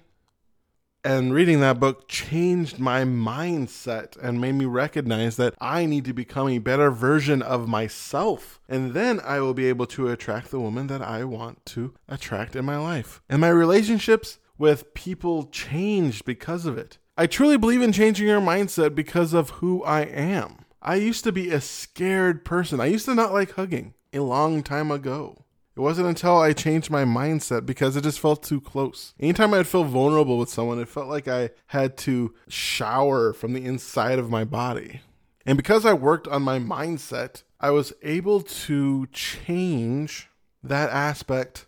and 1.04 1.34
reading 1.34 1.60
that 1.60 1.78
book 1.78 2.08
changed 2.08 2.78
my 2.78 3.02
mindset 3.02 4.16
and 4.22 4.40
made 4.40 4.54
me 4.54 4.64
recognize 4.64 5.36
that 5.36 5.54
I 5.60 5.84
need 5.84 6.06
to 6.06 6.14
become 6.14 6.48
a 6.48 6.58
better 6.58 6.90
version 6.90 7.42
of 7.42 7.68
myself. 7.68 8.58
And 8.68 8.94
then 8.94 9.20
I 9.20 9.40
will 9.40 9.52
be 9.52 9.66
able 9.66 9.86
to 9.88 10.08
attract 10.08 10.50
the 10.50 10.60
woman 10.60 10.86
that 10.86 11.02
I 11.02 11.24
want 11.24 11.64
to 11.66 11.92
attract 12.08 12.56
in 12.56 12.64
my 12.64 12.78
life. 12.78 13.20
And 13.28 13.42
my 13.42 13.50
relationships 13.50 14.38
with 14.56 14.94
people 14.94 15.44
changed 15.46 16.24
because 16.24 16.64
of 16.64 16.78
it. 16.78 16.98
I 17.18 17.26
truly 17.26 17.58
believe 17.58 17.82
in 17.82 17.92
changing 17.92 18.26
your 18.26 18.40
mindset 18.40 18.94
because 18.94 19.34
of 19.34 19.50
who 19.50 19.84
I 19.84 20.00
am. 20.00 20.64
I 20.80 20.96
used 20.96 21.24
to 21.24 21.32
be 21.32 21.50
a 21.50 21.60
scared 21.60 22.44
person. 22.44 22.80
I 22.80 22.86
used 22.86 23.04
to 23.06 23.14
not 23.14 23.32
like 23.32 23.52
hugging 23.52 23.94
a 24.12 24.20
long 24.20 24.62
time 24.62 24.90
ago. 24.90 25.43
It 25.76 25.80
wasn't 25.80 26.08
until 26.08 26.38
I 26.38 26.52
changed 26.52 26.90
my 26.90 27.04
mindset 27.04 27.66
because 27.66 27.96
it 27.96 28.04
just 28.04 28.20
felt 28.20 28.44
too 28.44 28.60
close. 28.60 29.12
Anytime 29.18 29.52
I'd 29.52 29.66
feel 29.66 29.82
vulnerable 29.82 30.38
with 30.38 30.48
someone, 30.48 30.78
it 30.78 30.88
felt 30.88 31.08
like 31.08 31.26
I 31.26 31.50
had 31.66 31.96
to 31.98 32.32
shower 32.48 33.32
from 33.32 33.54
the 33.54 33.64
inside 33.64 34.20
of 34.20 34.30
my 34.30 34.44
body. 34.44 35.00
And 35.44 35.56
because 35.56 35.84
I 35.84 35.92
worked 35.92 36.28
on 36.28 36.42
my 36.42 36.58
mindset, 36.58 37.42
I 37.60 37.70
was 37.70 37.92
able 38.02 38.40
to 38.42 39.06
change 39.12 40.28
that 40.62 40.90
aspect 40.90 41.66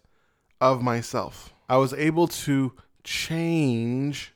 of 0.60 0.82
myself. 0.82 1.52
I 1.68 1.76
was 1.78 1.92
able 1.92 2.28
to 2.28 2.74
change 3.02 4.34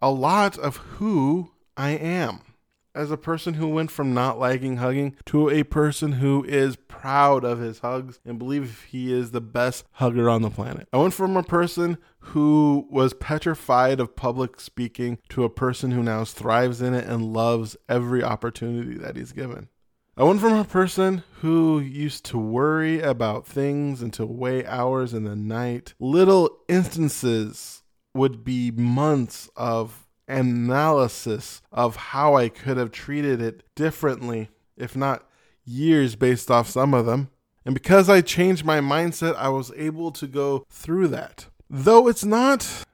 a 0.00 0.10
lot 0.10 0.58
of 0.58 0.76
who 0.76 1.52
I 1.76 1.90
am 1.90 2.40
as 2.94 3.10
a 3.10 3.16
person 3.16 3.54
who 3.54 3.68
went 3.68 3.90
from 3.90 4.14
not 4.14 4.38
liking 4.38 4.76
hugging 4.76 5.16
to 5.26 5.48
a 5.48 5.62
person 5.64 6.12
who 6.12 6.44
is 6.44 6.76
proud 6.76 7.44
of 7.44 7.58
his 7.58 7.80
hugs 7.80 8.20
and 8.24 8.38
believe 8.38 8.86
he 8.90 9.12
is 9.12 9.30
the 9.30 9.40
best 9.40 9.84
hugger 9.92 10.28
on 10.28 10.42
the 10.42 10.50
planet. 10.50 10.88
I 10.92 10.98
went 10.98 11.14
from 11.14 11.36
a 11.36 11.42
person 11.42 11.98
who 12.20 12.86
was 12.90 13.14
petrified 13.14 14.00
of 14.00 14.16
public 14.16 14.60
speaking 14.60 15.18
to 15.30 15.44
a 15.44 15.50
person 15.50 15.90
who 15.90 16.02
now 16.02 16.24
thrives 16.24 16.80
in 16.80 16.94
it 16.94 17.06
and 17.06 17.32
loves 17.32 17.76
every 17.88 18.22
opportunity 18.22 18.96
that 18.98 19.16
he's 19.16 19.32
given. 19.32 19.68
I 20.16 20.24
went 20.24 20.40
from 20.40 20.52
a 20.52 20.64
person 20.64 21.22
who 21.40 21.80
used 21.80 22.26
to 22.26 22.38
worry 22.38 23.00
about 23.00 23.46
things 23.46 24.02
until 24.02 24.26
way 24.26 24.64
hours 24.66 25.14
in 25.14 25.24
the 25.24 25.34
night. 25.34 25.94
Little 25.98 26.50
instances 26.68 27.82
would 28.14 28.44
be 28.44 28.70
months 28.70 29.48
of 29.56 30.01
analysis 30.28 31.62
of 31.70 31.96
how 31.96 32.34
I 32.34 32.48
could 32.48 32.76
have 32.76 32.92
treated 32.92 33.40
it 33.40 33.62
differently, 33.74 34.48
if 34.76 34.96
not 34.96 35.26
years 35.64 36.16
based 36.16 36.50
off 36.50 36.68
some 36.68 36.94
of 36.94 37.06
them. 37.06 37.30
And 37.64 37.74
because 37.74 38.08
I 38.08 38.20
changed 38.20 38.64
my 38.64 38.80
mindset, 38.80 39.36
I 39.36 39.48
was 39.48 39.72
able 39.76 40.10
to 40.12 40.26
go 40.26 40.66
through 40.68 41.08
that. 41.08 41.46
Though 41.70 42.08
it's 42.08 42.24
not 42.24 42.84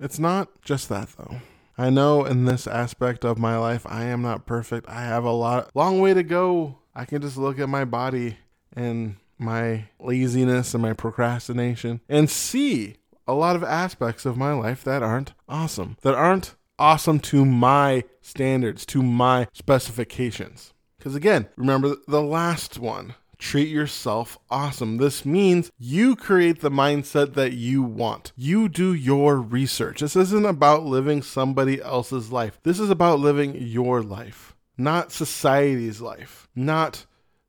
it's 0.00 0.18
not 0.18 0.62
just 0.62 0.88
that 0.88 1.08
though. 1.16 1.36
I 1.76 1.90
know 1.90 2.24
in 2.24 2.44
this 2.44 2.66
aspect 2.66 3.24
of 3.24 3.38
my 3.38 3.56
life 3.56 3.86
I 3.86 4.04
am 4.04 4.22
not 4.22 4.46
perfect. 4.46 4.88
I 4.88 5.02
have 5.02 5.24
a 5.24 5.30
lot 5.32 5.70
long 5.74 6.00
way 6.00 6.14
to 6.14 6.22
go. 6.22 6.78
I 6.94 7.04
can 7.04 7.22
just 7.22 7.36
look 7.36 7.58
at 7.58 7.68
my 7.68 7.84
body 7.84 8.38
and 8.74 9.16
my 9.38 9.84
laziness 10.00 10.74
and 10.74 10.82
my 10.82 10.92
procrastination 10.92 12.00
and 12.08 12.28
see 12.28 12.96
a 13.26 13.34
lot 13.34 13.54
of 13.54 13.62
aspects 13.62 14.26
of 14.26 14.36
my 14.36 14.52
life 14.52 14.82
that 14.84 15.02
aren't 15.02 15.34
awesome, 15.48 15.96
that 16.02 16.14
aren't 16.14 16.56
awesome 16.78 17.20
to 17.20 17.44
my 17.44 18.04
standards, 18.20 18.86
to 18.86 19.02
my 19.02 19.48
specifications. 19.52 20.72
Because 20.98 21.14
again, 21.14 21.48
remember 21.56 21.96
the 22.06 22.22
last 22.22 22.78
one 22.78 23.14
treat 23.38 23.68
yourself 23.68 24.36
awesome. 24.50 24.98
This 24.98 25.24
means 25.24 25.70
you 25.78 26.16
create 26.16 26.60
the 26.60 26.70
mindset 26.70 27.34
that 27.34 27.52
you 27.52 27.82
want. 27.82 28.32
You 28.36 28.68
do 28.68 28.92
your 28.92 29.36
research. 29.36 30.00
This 30.00 30.16
isn't 30.16 30.44
about 30.44 30.84
living 30.84 31.22
somebody 31.22 31.80
else's 31.80 32.32
life. 32.32 32.58
This 32.64 32.80
is 32.80 32.90
about 32.90 33.20
living 33.20 33.54
your 33.56 34.02
life, 34.02 34.56
not 34.76 35.12
society's 35.12 36.00
life, 36.00 36.48
not 36.54 37.06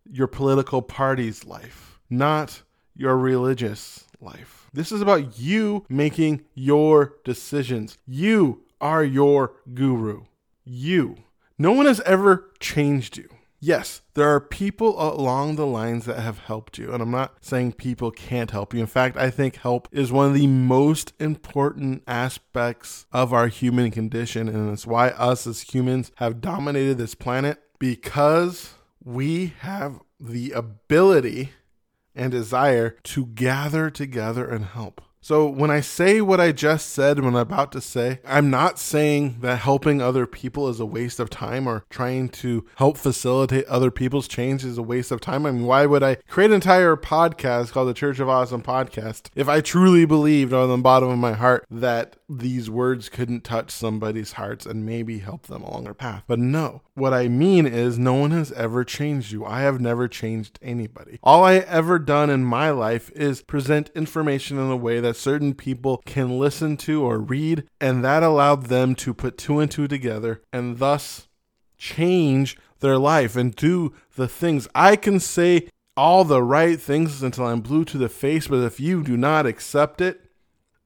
your 0.09 0.27
political 0.27 0.81
party's 0.81 1.43
life, 1.45 1.99
not 2.09 2.61
your 2.95 3.17
religious 3.17 4.05
life. 4.21 4.69
This 4.73 4.91
is 4.91 5.01
about 5.01 5.39
you 5.39 5.85
making 5.89 6.45
your 6.53 7.15
decisions. 7.23 7.97
You 8.05 8.63
are 8.81 9.03
your 9.03 9.53
guru. 9.73 10.23
You. 10.63 11.17
No 11.57 11.71
one 11.71 11.85
has 11.85 12.01
ever 12.01 12.51
changed 12.59 13.17
you. 13.17 13.29
Yes, 13.61 14.01
there 14.13 14.29
are 14.29 14.39
people 14.39 15.01
along 15.01 15.57
the 15.57 15.65
lines 15.65 16.05
that 16.05 16.19
have 16.19 16.39
helped 16.39 16.77
you, 16.77 16.93
and 16.93 17.03
I'm 17.03 17.11
not 17.11 17.35
saying 17.41 17.73
people 17.73 18.09
can't 18.09 18.51
help 18.51 18.73
you. 18.73 18.79
In 18.79 18.87
fact, 18.87 19.17
I 19.17 19.29
think 19.29 19.57
help 19.57 19.89
is 19.91 20.13
one 20.13 20.27
of 20.27 20.33
the 20.33 20.47
most 20.47 21.11
important 21.19 22.03
aspects 22.07 23.05
of 23.11 23.33
our 23.33 23.47
human 23.47 23.91
condition, 23.91 24.47
and 24.47 24.71
it's 24.71 24.87
why 24.87 25.09
us 25.09 25.45
as 25.45 25.61
humans 25.61 26.13
have 26.15 26.39
dominated 26.39 26.97
this 26.97 27.15
planet 27.15 27.59
because 27.79 28.75
we 29.03 29.53
have 29.59 29.99
the 30.21 30.51
ability 30.51 31.51
and 32.15 32.31
desire 32.31 32.91
to 33.03 33.25
gather 33.25 33.89
together 33.89 34.49
and 34.49 34.65
help. 34.65 35.01
So 35.21 35.47
when 35.49 35.69
I 35.69 35.81
say 35.81 36.21
what 36.21 36.39
I 36.39 36.53
just 36.53 36.89
said, 36.91 37.19
when 37.19 37.35
I'm 37.35 37.35
about 37.35 37.73
to 37.73 37.81
say, 37.81 38.19
I'm 38.25 38.49
not 38.49 38.79
saying 38.79 39.37
that 39.41 39.59
helping 39.59 40.01
other 40.01 40.25
people 40.25 40.69
is 40.69 40.79
a 40.79 40.85
waste 40.85 41.19
of 41.19 41.29
time 41.29 41.67
or 41.67 41.85
trying 41.89 42.29
to 42.29 42.65
help 42.75 42.97
facilitate 42.97 43.65
other 43.65 43.91
people's 43.91 44.29
change 44.29 44.63
is 44.63 44.77
a 44.77 44.83
waste 44.83 45.11
of 45.11 45.19
time. 45.19 45.45
I 45.45 45.51
mean, 45.51 45.65
why 45.65 45.85
would 45.85 46.03
I 46.03 46.15
create 46.29 46.51
an 46.51 46.55
entire 46.55 46.95
podcast 46.95 47.73
called 47.73 47.89
the 47.89 47.93
Church 47.93 48.19
of 48.19 48.29
Awesome 48.29 48.63
Podcast 48.63 49.29
if 49.35 49.49
I 49.49 49.59
truly 49.59 50.05
believed 50.05 50.53
on 50.53 50.69
the 50.69 50.77
bottom 50.77 51.09
of 51.09 51.17
my 51.17 51.33
heart 51.33 51.65
that 51.69 52.15
these 52.29 52.69
words 52.69 53.09
couldn't 53.09 53.43
touch 53.43 53.71
somebody's 53.71 54.33
hearts 54.33 54.65
and 54.65 54.85
maybe 54.85 55.19
help 55.19 55.47
them 55.47 55.63
along 55.63 55.83
their 55.83 55.93
path? 55.93 56.23
But 56.27 56.39
no, 56.39 56.81
what 56.93 57.13
I 57.13 57.27
mean 57.27 57.65
is 57.65 57.99
no 57.99 58.13
one 58.13 58.31
has 58.31 58.51
ever 58.53 58.85
changed 58.85 59.31
you. 59.31 59.45
I 59.45 59.61
have 59.61 59.81
never 59.81 60.07
changed 60.07 60.59
anybody. 60.61 61.19
All 61.23 61.43
I 61.43 61.55
ever 61.55 61.99
done 61.99 62.29
in 62.29 62.45
my 62.45 62.69
life 62.69 63.11
is 63.11 63.41
present 63.41 63.89
information 63.95 64.57
in 64.57 64.71
a 64.71 64.77
way 64.77 64.99
that 64.99 65.08
that 65.09 65.15
certain 65.15 65.55
people 65.55 66.03
can 66.05 66.37
listen 66.37 66.77
to 66.77 67.03
or 67.03 67.17
read, 67.17 67.63
and 67.81 68.05
that 68.05 68.21
allowed 68.21 68.67
them 68.67 68.93
to 68.93 69.11
put 69.11 69.39
two 69.39 69.59
and 69.59 69.71
two 69.71 69.87
together 69.87 70.39
and 70.53 70.77
thus 70.77 71.27
change 71.79 72.55
their 72.79 72.99
life 72.99 73.35
and 73.35 73.55
do 73.55 73.91
the 74.15 74.27
things. 74.27 74.67
I 74.75 74.95
can 74.95 75.19
say 75.19 75.67
all 75.97 76.23
the 76.23 76.43
right 76.43 76.79
things 76.79 77.23
until 77.23 77.47
I'm 77.47 77.61
blue 77.61 77.85
to 77.85 77.97
the 77.97 78.07
face, 78.07 78.47
but 78.47 78.63
if 78.63 78.79
you 78.79 79.01
do 79.01 79.17
not 79.17 79.47
accept 79.47 79.99
it, 79.99 80.21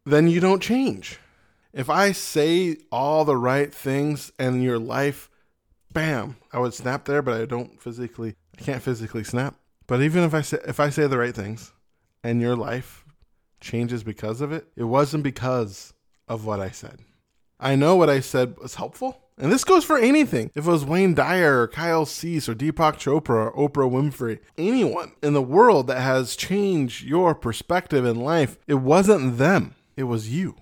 then 0.06 0.30
you 0.30 0.40
don't 0.40 0.64
change. 0.64 1.20
If 1.74 1.90
I 1.90 2.14
say 2.14 2.78
all 2.94 3.26
the 3.26 3.36
right 3.36 3.74
things 3.74 4.32
and 4.40 4.64
your 4.64 4.80
life, 4.80 5.30
bam, 5.92 6.38
I 6.54 6.60
would 6.60 6.74
snap 6.74 7.04
there, 7.04 7.22
but 7.22 7.42
I 7.42 7.46
don't 7.46 7.82
physically, 7.82 8.36
I 8.58 8.62
can't 8.62 8.82
physically 8.82 9.26
snap. 9.26 9.56
But 9.86 10.02
even 10.02 10.24
if 10.24 10.34
I 10.34 10.40
say, 10.40 10.60
if 10.66 10.80
I 10.80 10.92
say 10.92 11.08
the 11.08 11.18
right 11.18 11.36
things 11.36 11.74
and 12.24 12.40
your 12.40 12.56
life 12.56 13.03
changes 13.64 14.04
because 14.04 14.42
of 14.42 14.52
it, 14.52 14.68
it 14.76 14.84
wasn't 14.84 15.24
because 15.24 15.94
of 16.28 16.46
what 16.46 16.60
I 16.60 16.70
said. 16.70 17.00
I 17.60 17.76
know 17.76 17.96
what 17.96 18.10
I 18.10 18.20
said 18.20 18.58
was 18.60 18.76
helpful. 18.76 19.20
And 19.38 19.52
this 19.52 19.64
goes 19.64 19.84
for 19.84 19.98
anything. 19.98 20.52
If 20.54 20.68
it 20.68 20.72
was 20.72 20.86
Wayne 20.86 21.16
Dyer 21.16 21.62
or 21.62 21.68
Kyle 21.68 22.06
Cease 22.06 22.48
or 22.48 22.54
Deepak 22.54 22.98
Chopra 22.98 23.52
or 23.52 23.70
Oprah 23.70 23.90
Winfrey, 23.90 24.40
anyone 24.58 25.14
in 25.24 25.34
the 25.34 25.42
world 25.42 25.88
that 25.88 26.02
has 26.02 26.36
changed 26.36 27.04
your 27.04 27.34
perspective 27.34 28.06
in 28.06 28.18
life, 28.18 28.60
it 28.68 28.76
wasn't 28.76 29.38
them, 29.38 29.74
it 29.96 30.04
was 30.04 30.30
you. 30.30 30.58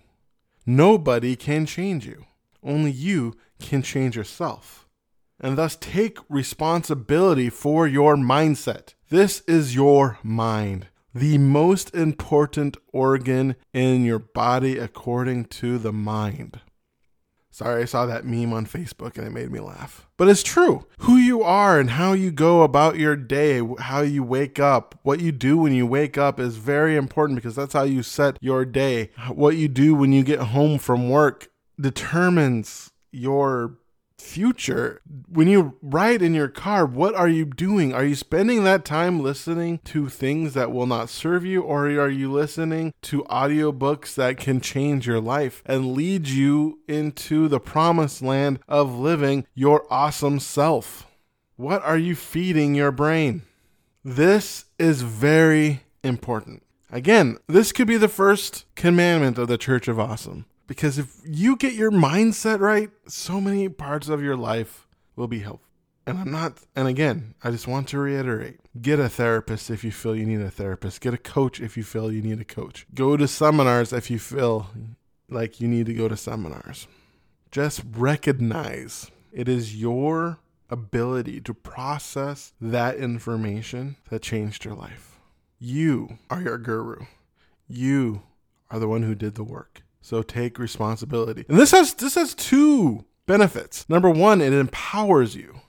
Nobody 0.65 1.35
can 1.35 1.65
change 1.65 2.05
you. 2.05 2.25
Only 2.63 2.91
you 2.91 3.35
can 3.59 3.81
change 3.81 4.15
yourself. 4.15 4.87
And 5.39 5.57
thus 5.57 5.75
take 5.75 6.19
responsibility 6.29 7.49
for 7.49 7.87
your 7.87 8.15
mindset. 8.15 8.93
This 9.09 9.41
is 9.47 9.75
your 9.75 10.19
mind 10.23 10.87
the 11.13 11.37
most 11.37 11.93
important 11.93 12.77
organ 12.93 13.55
in 13.73 14.05
your 14.05 14.19
body 14.19 14.77
according 14.77 15.45
to 15.45 15.77
the 15.77 15.93
mind. 15.93 16.61
Sorry, 17.53 17.81
I 17.81 17.85
saw 17.85 18.05
that 18.05 18.25
meme 18.25 18.53
on 18.53 18.65
Facebook 18.65 19.17
and 19.17 19.27
it 19.27 19.31
made 19.31 19.51
me 19.51 19.59
laugh. 19.59 20.07
But 20.15 20.29
it's 20.29 20.41
true. 20.41 20.85
Who 20.99 21.17
you 21.17 21.43
are 21.43 21.79
and 21.79 21.91
how 21.91 22.13
you 22.13 22.31
go 22.31 22.63
about 22.63 22.97
your 22.97 23.17
day, 23.17 23.61
how 23.77 24.01
you 24.01 24.23
wake 24.23 24.57
up, 24.57 24.97
what 25.03 25.19
you 25.19 25.33
do 25.33 25.57
when 25.57 25.73
you 25.73 25.85
wake 25.85 26.17
up 26.17 26.39
is 26.39 26.55
very 26.55 26.95
important 26.95 27.35
because 27.35 27.57
that's 27.57 27.73
how 27.73 27.83
you 27.83 28.03
set 28.03 28.37
your 28.39 28.63
day. 28.63 29.11
What 29.27 29.57
you 29.57 29.67
do 29.67 29.93
when 29.93 30.13
you 30.13 30.23
get 30.23 30.39
home 30.39 30.79
from 30.79 31.09
work 31.09 31.49
determines 31.77 32.91
your 33.11 33.77
future. 34.21 35.01
When 35.27 35.47
you 35.47 35.77
ride 35.81 36.21
in 36.21 36.33
your 36.33 36.47
car, 36.47 36.85
what 36.85 37.15
are 37.15 37.27
you 37.27 37.45
doing? 37.45 37.93
Are 37.93 38.05
you 38.05 38.15
spending 38.15 38.63
that 38.63 38.85
time 38.85 39.19
listening 39.19 39.79
to 39.85 40.07
things 40.09 40.53
that 40.53 40.71
will 40.71 40.85
not 40.85 41.09
serve 41.09 41.45
you, 41.45 41.61
or 41.61 41.87
are 41.87 42.09
you 42.09 42.31
listening 42.31 42.93
to 43.03 43.23
audiobooks 43.23 44.15
that 44.15 44.37
can 44.37 44.61
change 44.61 45.07
your 45.07 45.19
life 45.19 45.61
and 45.65 45.93
lead 45.93 46.27
you 46.27 46.79
into 46.87 47.47
the 47.47 47.59
promised 47.59 48.21
land 48.21 48.59
of 48.67 48.97
living 48.97 49.45
your 49.53 49.85
awesome 49.89 50.39
self? 50.39 51.07
What 51.55 51.83
are 51.83 51.97
you 51.97 52.15
feeding 52.15 52.75
your 52.75 52.91
brain? 52.91 53.43
This 54.03 54.65
is 54.79 55.01
very 55.01 55.81
important. 56.03 56.63
Again, 56.91 57.37
this 57.47 57.71
could 57.71 57.87
be 57.87 57.97
the 57.97 58.07
first 58.07 58.65
commandment 58.75 59.37
of 59.37 59.47
the 59.47 59.57
Church 59.57 59.87
of 59.87 59.99
Awesome. 59.99 60.45
Because 60.67 60.97
if 60.97 61.17
you 61.25 61.55
get 61.55 61.73
your 61.73 61.91
mindset 61.91 62.59
right, 62.59 62.89
so 63.07 63.41
many 63.41 63.67
parts 63.69 64.07
of 64.07 64.23
your 64.23 64.37
life 64.37 64.87
will 65.15 65.27
be 65.27 65.39
helpful. 65.39 65.67
And 66.07 66.17
I'm 66.17 66.31
not, 66.31 66.59
and 66.75 66.87
again, 66.87 67.35
I 67.43 67.51
just 67.51 67.67
want 67.67 67.87
to 67.89 67.99
reiterate 67.99 68.59
get 68.81 68.99
a 68.99 69.07
therapist 69.07 69.69
if 69.69 69.83
you 69.83 69.91
feel 69.91 70.15
you 70.15 70.25
need 70.25 70.41
a 70.41 70.49
therapist, 70.49 71.01
get 71.01 71.13
a 71.13 71.17
coach 71.17 71.59
if 71.59 71.77
you 71.77 71.83
feel 71.83 72.11
you 72.11 72.21
need 72.21 72.39
a 72.39 72.45
coach, 72.45 72.87
go 72.95 73.15
to 73.15 73.27
seminars 73.27 73.93
if 73.93 74.09
you 74.09 74.17
feel 74.17 74.71
like 75.29 75.61
you 75.61 75.67
need 75.67 75.85
to 75.85 75.93
go 75.93 76.07
to 76.07 76.17
seminars. 76.17 76.87
Just 77.51 77.83
recognize 77.95 79.11
it 79.31 79.47
is 79.47 79.75
your 79.75 80.39
ability 80.69 81.41
to 81.41 81.53
process 81.53 82.53
that 82.59 82.95
information 82.95 83.97
that 84.09 84.21
changed 84.21 84.65
your 84.65 84.73
life. 84.73 85.19
You 85.59 86.17
are 86.29 86.41
your 86.41 86.57
guru. 86.57 87.05
You 87.67 88.23
are 88.71 88.79
the 88.79 88.87
one 88.87 89.03
who 89.03 89.13
did 89.13 89.35
the 89.35 89.43
work. 89.43 89.83
So 90.01 90.23
take 90.23 90.59
responsibility. 90.59 91.45
And 91.47 91.57
this 91.57 91.71
has 91.71 91.93
this 91.93 92.15
has 92.15 92.33
two 92.33 93.05
benefits. 93.25 93.87
Number 93.87 94.09
1, 94.09 94.41
it 94.41 94.53
empowers 94.53 95.35
you 95.35 95.61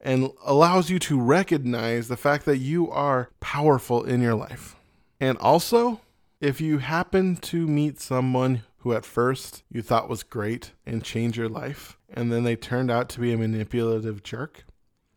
and 0.00 0.30
allows 0.44 0.88
you 0.88 0.98
to 1.00 1.20
recognize 1.20 2.08
the 2.08 2.16
fact 2.16 2.44
that 2.44 2.58
you 2.58 2.90
are 2.90 3.30
powerful 3.40 4.04
in 4.04 4.22
your 4.22 4.34
life. 4.34 4.76
And 5.20 5.36
also, 5.38 6.00
if 6.40 6.60
you 6.60 6.78
happen 6.78 7.36
to 7.36 7.66
meet 7.66 8.00
someone 8.00 8.62
who 8.78 8.92
at 8.92 9.04
first 9.04 9.64
you 9.68 9.82
thought 9.82 10.08
was 10.08 10.22
great 10.22 10.72
and 10.86 11.02
change 11.02 11.36
your 11.36 11.48
life, 11.48 11.98
and 12.08 12.30
then 12.30 12.44
they 12.44 12.54
turned 12.54 12.90
out 12.90 13.08
to 13.10 13.20
be 13.20 13.32
a 13.32 13.36
manipulative 13.36 14.22
jerk, 14.22 14.64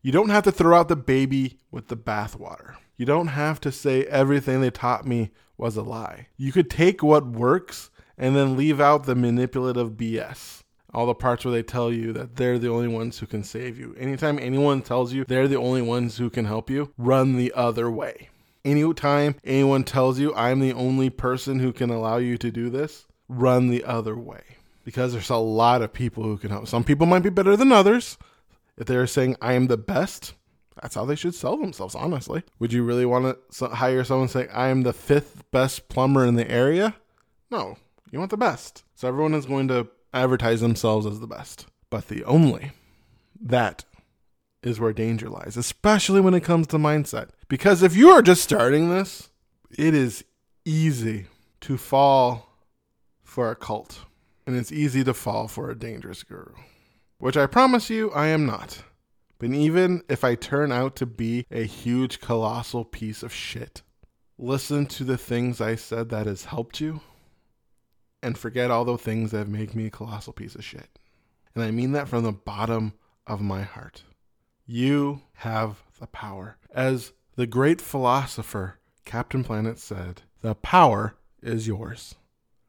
you 0.01 0.12
don't 0.12 0.29
have 0.29 0.43
to 0.45 0.51
throw 0.51 0.79
out 0.79 0.88
the 0.88 0.95
baby 0.95 1.59
with 1.69 1.88
the 1.88 1.97
bathwater. 1.97 2.75
You 2.97 3.05
don't 3.05 3.27
have 3.27 3.62
to 3.62 3.71
say 3.71 4.05
everything 4.05 4.59
they 4.62 4.71
taught 4.71 5.05
me 5.05 5.31
was 5.57 5.77
a 5.77 5.83
lie. 5.83 6.27
You 6.35 6.51
could 6.51 6.69
take 6.69 7.03
what 7.03 7.27
works 7.27 7.91
and 8.19 8.36
then 8.36 8.58
leave 8.58 8.79
out 8.79 9.05
the 9.05 9.15
manipulative 9.15 9.93
BS. 9.93 10.62
All 10.93 11.05
the 11.05 11.15
parts 11.15 11.45
where 11.45 11.51
they 11.53 11.63
tell 11.63 11.91
you 11.91 12.12
that 12.13 12.36
they're 12.36 12.60
the 12.60 12.69
only 12.69 12.88
ones 12.88 13.19
who 13.19 13.27
can 13.27 13.43
save 13.43 13.79
you. 13.79 13.95
Anytime 13.97 14.38
anyone 14.39 14.82
tells 14.82 15.13
you 15.13 15.23
they're 15.23 15.47
the 15.47 15.55
only 15.55 15.82
ones 15.82 16.17
who 16.17 16.29
can 16.29 16.45
help 16.45 16.69
you, 16.69 16.91
run 16.97 17.38
the 17.38 17.53
other 17.55 17.89
way. 17.89 18.29
Anytime 18.65 19.36
anyone 19.43 19.84
tells 19.84 20.19
you 20.19 20.34
I'm 20.36 20.60
the 20.60 20.73
only 20.73 21.10
person 21.10 21.60
who 21.60 21.71
can 21.71 21.89
allow 21.89 22.17
you 22.17 22.38
to 22.39 22.51
do 22.51 22.69
this, 22.69 23.08
run 23.27 23.69
the 23.69 23.84
other 23.86 24.17
way. 24.17 24.41
Because 24.84 25.13
there's 25.13 25.29
a 25.29 25.38
lot 25.38 25.82
of 25.84 25.93
people 25.93 26.23
who 26.23 26.38
can 26.38 26.49
help. 26.49 26.67
Some 26.67 26.84
people 26.84 27.05
might 27.05 27.23
be 27.23 27.29
better 27.29 27.55
than 27.55 27.71
others. 27.71 28.17
If 28.75 28.88
they're 28.88 29.08
saying 29.08 29.36
I 29.41 29.53
am 29.53 29.67
the 29.67 29.77
best, 29.77 30.34
that's 30.82 30.95
how 30.95 31.05
they 31.05 31.15
should 31.15 31.36
sell 31.36 31.58
themselves, 31.58 31.93
honestly. 31.93 32.43
Would 32.58 32.73
you 32.73 32.84
really 32.84 33.05
want 33.05 33.38
to 33.53 33.67
hire 33.67 34.03
someone 34.03 34.27
saying 34.27 34.49
I 34.51 34.69
am 34.69 34.82
the 34.82 34.93
fifth 34.93 35.43
best 35.51 35.88
plumber 35.89 36.25
in 36.25 36.36
the 36.36 36.49
area? 36.49 36.95
No, 37.51 37.77
you 38.11 38.19
want 38.19 38.31
the 38.31 38.37
best. 38.37 38.83
So 38.95 39.07
everyone 39.07 39.33
is 39.33 39.45
going 39.45 39.67
to 39.69 39.87
advertise 40.13 40.61
themselves 40.61 41.05
as 41.05 41.19
the 41.19 41.27
best. 41.27 41.67
But 41.89 42.07
the 42.07 42.23
only, 42.23 42.71
that 43.41 43.85
is 44.61 44.79
where 44.79 44.93
danger 44.93 45.29
lies, 45.29 45.57
especially 45.57 46.21
when 46.21 46.33
it 46.33 46.43
comes 46.43 46.67
to 46.67 46.77
mindset. 46.77 47.29
Because 47.47 47.81
if 47.81 47.95
you 47.95 48.09
are 48.09 48.21
just 48.21 48.43
starting 48.43 48.89
this, 48.89 49.29
it 49.77 49.93
is 49.93 50.23
easy 50.65 51.27
to 51.61 51.77
fall 51.77 52.49
for 53.23 53.49
a 53.49 53.55
cult. 53.55 54.01
And 54.45 54.55
it's 54.55 54.71
easy 54.71 55.03
to 55.03 55.13
fall 55.13 55.47
for 55.47 55.69
a 55.69 55.77
dangerous 55.77 56.23
guru. 56.23 56.53
Which 57.19 57.37
I 57.37 57.45
promise 57.45 57.89
you, 57.89 58.11
I 58.11 58.27
am 58.27 58.45
not. 58.45 58.83
But 59.37 59.51
even 59.51 60.03
if 60.09 60.23
I 60.23 60.35
turn 60.35 60.71
out 60.71 60.95
to 60.97 61.05
be 61.05 61.45
a 61.51 61.63
huge, 61.63 62.19
colossal 62.19 62.83
piece 62.83 63.23
of 63.23 63.33
shit, 63.33 63.83
listen 64.37 64.85
to 64.87 65.03
the 65.03 65.17
things 65.17 65.61
I 65.61 65.75
said 65.75 66.09
that 66.09 66.25
has 66.25 66.45
helped 66.45 66.81
you 66.81 67.01
and 68.21 68.38
forget 68.38 68.71
all 68.71 68.86
the 68.86 68.97
things 68.97 69.32
that 69.32 69.47
made 69.47 69.75
me 69.75 69.88
a 69.88 69.91
colossal 69.91 70.34
piece 70.34 70.55
of 70.55 70.63
shit. 70.63 70.99
And 71.55 71.63
I 71.63 71.71
mean 71.71 71.91
that 71.93 72.08
from 72.08 72.23
the 72.23 72.32
bottom 72.32 72.93
of 73.25 73.41
my 73.41 73.62
heart. 73.62 74.03
You 74.65 75.21
have 75.36 75.84
the 75.99 76.08
power. 76.08 76.58
As 76.71 77.13
the 77.36 77.47
great 77.47 77.82
philosopher 77.82 78.79
Captain 79.05 79.43
Planet 79.43 79.79
said, 79.79 80.21
the 80.41 80.55
power 80.55 81.15
is 81.41 81.67
yours. 81.67 82.15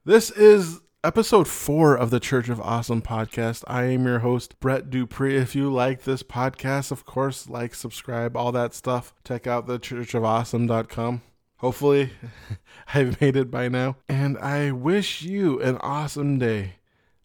This 0.05 0.31
is 0.31 0.81
episode 1.05 1.49
four 1.49 1.95
of 1.95 2.11
the 2.11 2.21
Church 2.21 2.49
of 2.49 2.61
Awesome 2.61 3.03
podcast. 3.03 3.65
I 3.67 3.85
am 3.85 4.07
your 4.07 4.21
host, 4.21 4.59
Brett 4.61 4.91
Dupree. 4.91 5.37
If 5.37 5.55
you 5.55 5.73
like 5.73 6.03
this 6.03 6.23
podcast, 6.23 6.91
of 6.91 7.05
course, 7.05 7.49
like, 7.49 7.75
subscribe, 7.75 8.37
all 8.37 8.53
that 8.53 8.75
stuff. 8.75 9.15
Check 9.25 9.47
out 9.47 9.67
the 9.67 9.79
churchofawesome.com. 9.79 11.23
Hopefully, 11.61 12.11
I've 12.95 13.21
made 13.21 13.37
it 13.37 13.51
by 13.51 13.69
now. 13.69 13.97
And 14.09 14.39
I 14.39 14.71
wish 14.71 15.21
you 15.23 15.61
an 15.61 15.77
awesome 15.79 16.39
day 16.39 16.77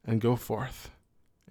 and 0.06 0.20
go 0.20 0.36
forth 0.36 0.90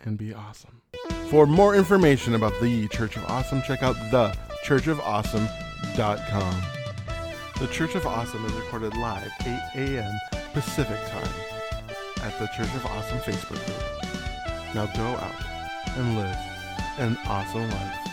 and 0.03 0.19
be 0.19 0.35
awesome. 0.35 0.83
For 1.31 1.47
more 1.47 1.75
information 1.75 2.35
about 2.35 2.53
the 2.61 2.87
Church 2.89 3.17
of 3.17 3.25
Awesome, 3.25 3.63
check 3.63 3.83
out 3.83 3.97
thechurchofawesome.com. 3.97 6.63
The 7.59 7.67
Church 7.69 7.95
of 7.95 8.07
Awesome 8.07 8.45
is 8.45 8.53
recorded 8.53 8.95
live 8.97 9.33
8 9.41 9.47
a.m. 9.77 10.21
Pacific 10.53 11.01
Time 11.09 11.27
at 12.23 12.39
the 12.39 12.49
Church 12.49 12.69
of 12.75 12.85
Awesome 12.87 13.19
Facebook 13.19 13.65
group. 13.65 13.83
Now 14.75 14.85
go 14.95 15.03
out 15.03 15.35
and 15.97 16.19
live 16.19 16.37
an 16.99 17.17
awesome 17.27 17.71
life. 17.71 18.04